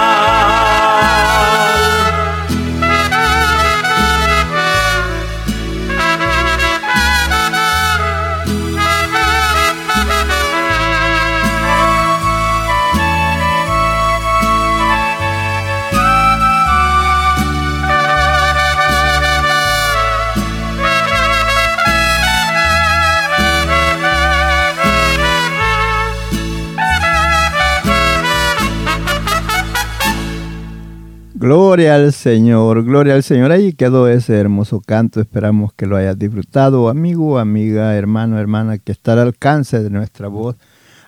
[31.75, 33.51] Gloria al Señor, gloria al Señor.
[33.51, 35.19] Ahí quedó ese hermoso canto.
[35.19, 40.29] Esperamos que lo hayas disfrutado, amigo, amiga, hermano, hermana, que está al alcance de nuestra
[40.29, 40.55] voz.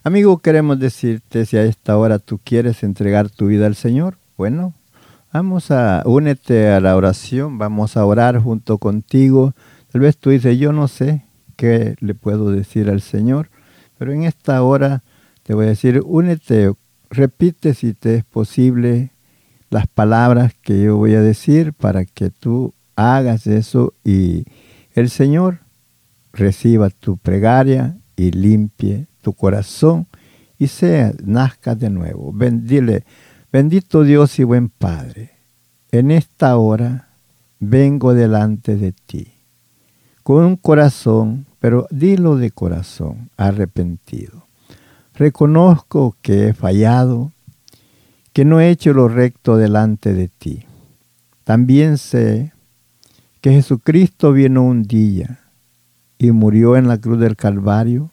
[0.03, 4.18] Amigo, queremos decirte si a esta hora tú quieres entregar tu vida al Señor.
[4.36, 4.74] Bueno,
[5.32, 9.53] vamos a únete a la oración, vamos a orar junto contigo.
[9.93, 11.24] Tal vez tú dices, yo no sé
[11.55, 13.51] qué le puedo decir al Señor,
[13.97, 15.01] pero en esta hora
[15.43, 16.74] te voy a decir, únete,
[17.09, 19.11] repite si te es posible
[19.70, 24.45] las palabras que yo voy a decir para que tú hagas eso y
[24.93, 25.59] el Señor
[26.34, 30.07] reciba tu plegaria y limpie tu corazón
[30.57, 32.32] y sea, nazca de nuevo.
[32.34, 33.03] Bendile,
[33.51, 35.32] bendito Dios y buen Padre,
[35.91, 37.09] en esta hora
[37.59, 39.38] vengo delante de ti
[40.28, 44.43] con un corazón, pero dilo de corazón, arrepentido.
[45.13, 47.32] Reconozco que he fallado,
[48.38, 50.63] que no he hecho lo recto delante de ti.
[51.43, 52.53] También sé
[53.41, 55.39] que Jesucristo vino un día
[56.19, 58.11] y murió en la cruz del Calvario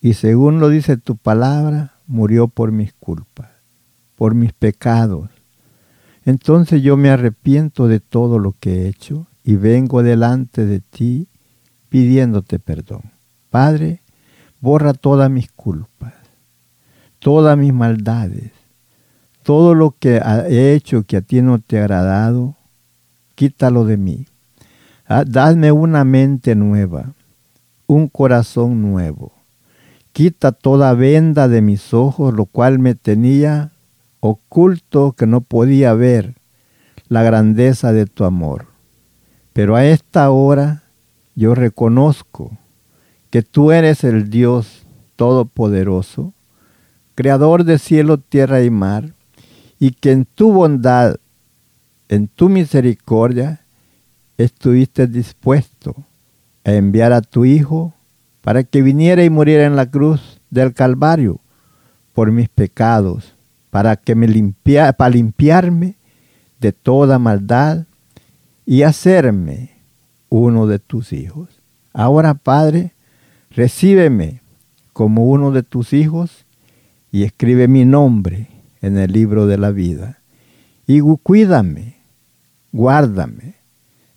[0.00, 3.50] y según lo dice tu palabra, murió por mis culpas,
[4.14, 5.28] por mis pecados.
[6.24, 11.26] Entonces yo me arrepiento de todo lo que he hecho y vengo delante de ti
[11.88, 13.10] pidiéndote perdón.
[13.50, 14.02] Padre,
[14.60, 16.14] borra todas mis culpas,
[17.18, 18.61] todas mis maldades
[19.42, 22.54] todo lo que he hecho que a ti no te ha agradado,
[23.34, 24.26] quítalo de mí.
[25.06, 27.12] Ah, Dadme una mente nueva,
[27.86, 29.32] un corazón nuevo.
[30.12, 33.72] Quita toda venda de mis ojos, lo cual me tenía
[34.20, 36.34] oculto que no podía ver
[37.08, 38.66] la grandeza de tu amor.
[39.52, 40.82] Pero a esta hora
[41.34, 42.56] yo reconozco
[43.30, 44.86] que tú eres el Dios
[45.16, 46.32] Todopoderoso,
[47.14, 49.12] Creador de cielo, tierra y mar,
[49.82, 51.16] y que en tu bondad,
[52.08, 53.62] en tu misericordia,
[54.38, 55.96] estuviste dispuesto
[56.62, 57.92] a enviar a tu Hijo
[58.42, 61.40] para que viniera y muriera en la cruz del Calvario
[62.12, 63.34] por mis pecados,
[63.70, 65.96] para que me limpia, para limpiarme
[66.60, 67.84] de toda maldad
[68.64, 69.72] y hacerme
[70.28, 71.48] uno de tus hijos.
[71.92, 72.92] Ahora, Padre,
[73.50, 74.42] recíbeme
[74.92, 76.46] como uno de tus hijos
[77.10, 78.51] y escribe mi nombre
[78.82, 80.18] en el libro de la vida.
[80.86, 81.96] Y cuídame,
[82.72, 83.54] guárdame,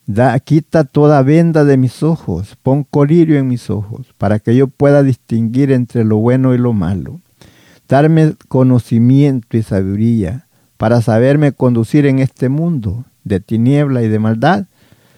[0.08, 4.68] da, quita toda venda de mis ojos, pon colirio en mis ojos, para que yo
[4.68, 7.22] pueda distinguir entre lo bueno y lo malo.
[7.88, 10.48] Darme conocimiento y sabiduría
[10.78, 14.66] para saberme conducir en este mundo de tiniebla y de maldad,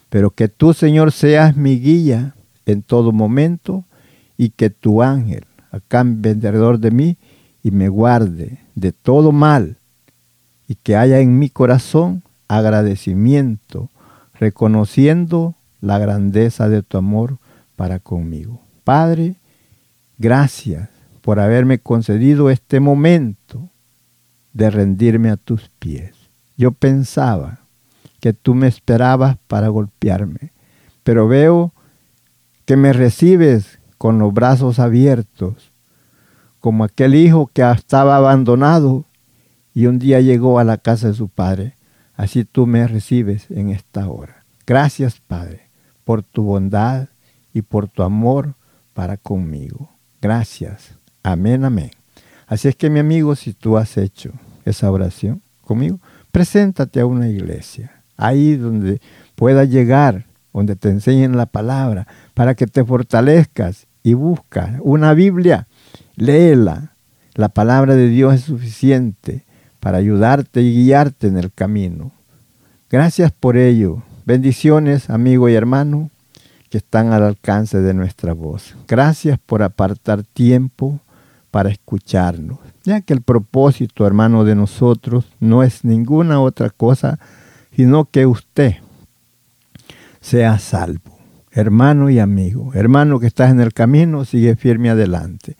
[0.09, 2.35] pero que tú, Señor, seas mi guía
[2.65, 3.85] en todo momento
[4.37, 7.17] y que tu ángel, acá vendedor de mí,
[7.63, 9.77] y me guarde de todo mal
[10.67, 13.89] y que haya en mi corazón agradecimiento,
[14.35, 17.39] reconociendo la grandeza de tu amor
[17.75, 18.61] para conmigo.
[18.83, 19.35] Padre,
[20.19, 20.89] gracias
[21.21, 23.67] por haberme concedido este momento
[24.53, 26.13] de rendirme a tus pies.
[26.55, 27.61] Yo pensaba
[28.19, 30.51] que tú me esperabas para golpearme,
[31.03, 31.73] pero veo
[32.65, 35.71] que me recibes con los brazos abiertos
[36.67, 39.05] como aquel hijo que estaba abandonado
[39.73, 41.77] y un día llegó a la casa de su padre.
[42.13, 44.43] Así tú me recibes en esta hora.
[44.65, 45.69] Gracias, Padre,
[46.03, 47.07] por tu bondad
[47.53, 48.55] y por tu amor
[48.93, 49.91] para conmigo.
[50.21, 50.97] Gracias.
[51.23, 51.91] Amén, amén.
[52.47, 54.33] Así es que mi amigo, si tú has hecho
[54.65, 56.01] esa oración conmigo,
[56.33, 58.99] preséntate a una iglesia, ahí donde
[59.35, 65.66] puedas llegar, donde te enseñen la palabra, para que te fortalezcas y busca una Biblia
[66.17, 66.93] Léela.
[67.35, 69.45] La palabra de Dios es suficiente
[69.79, 72.11] para ayudarte y guiarte en el camino.
[72.89, 74.01] Gracias por ello.
[74.25, 76.09] Bendiciones, amigo y hermano,
[76.69, 78.75] que están al alcance de nuestra voz.
[78.87, 80.99] Gracias por apartar tiempo
[81.51, 87.19] para escucharnos, ya que el propósito, hermano, de nosotros no es ninguna otra cosa,
[87.75, 88.77] sino que usted
[90.19, 91.17] sea salvo.
[91.51, 95.55] Hermano y amigo, hermano que estás en el camino, sigue firme adelante.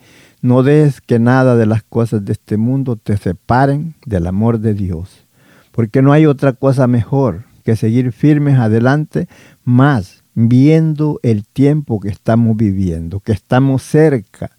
[0.48, 4.74] No des que nada de las cosas de este mundo te separen del amor de
[4.74, 5.26] Dios,
[5.74, 9.28] porque no hay otra cosa mejor que seguir firmes adelante,
[9.66, 14.52] más viendo el tiempo que estamos viviendo, que estamos cerca,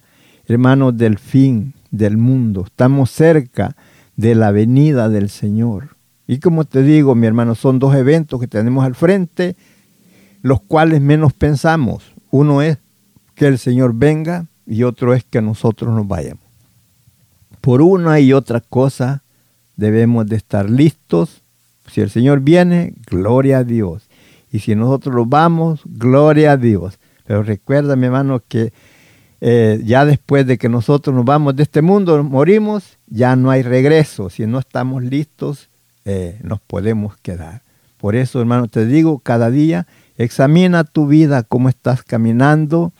[0.44, 3.74] hermanos, del fin del mundo, estamos cerca
[4.14, 5.96] de la venida del Señor.
[6.26, 9.56] Y como te digo, mi hermano, son dos eventos que tenemos al frente,
[10.42, 12.12] los cuales menos pensamos.
[12.30, 12.76] Uno es
[13.34, 16.44] que el Señor venga y otro es que nosotros nos vayamos.
[17.60, 19.22] Por una y otra cosa
[19.76, 21.42] debemos de estar listos
[21.86, 24.02] Si el Señor viene, gloria a Dios.
[24.52, 26.98] Y si nosotros vamos, gloria a Dios.
[27.24, 28.72] Pero recuerda, mi hermano, que
[29.40, 33.62] eh, ya después de que nosotros nos vamos de este mundo, morimos, ya no hay
[33.62, 34.28] regreso.
[34.28, 35.70] Si no estamos listos,
[36.04, 37.62] eh, nos podemos quedar.
[37.96, 39.86] Por eso, hermano, te digo, cada día
[40.18, 42.92] examina tu vida, cómo estás caminando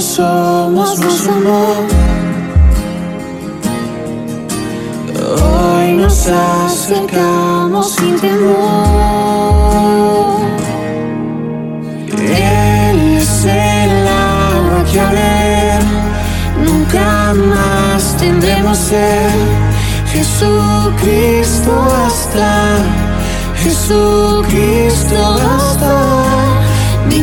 [0.00, 1.74] Somos, nos amó.
[5.42, 8.58] Hoy nos acercamos sin temor.
[12.12, 15.82] Él es el agua que a ver
[16.64, 19.30] nunca más tendremos sed.
[20.12, 22.78] Jesucristo basta,
[23.56, 26.48] Jesucristo basta.
[27.08, 27.22] Mi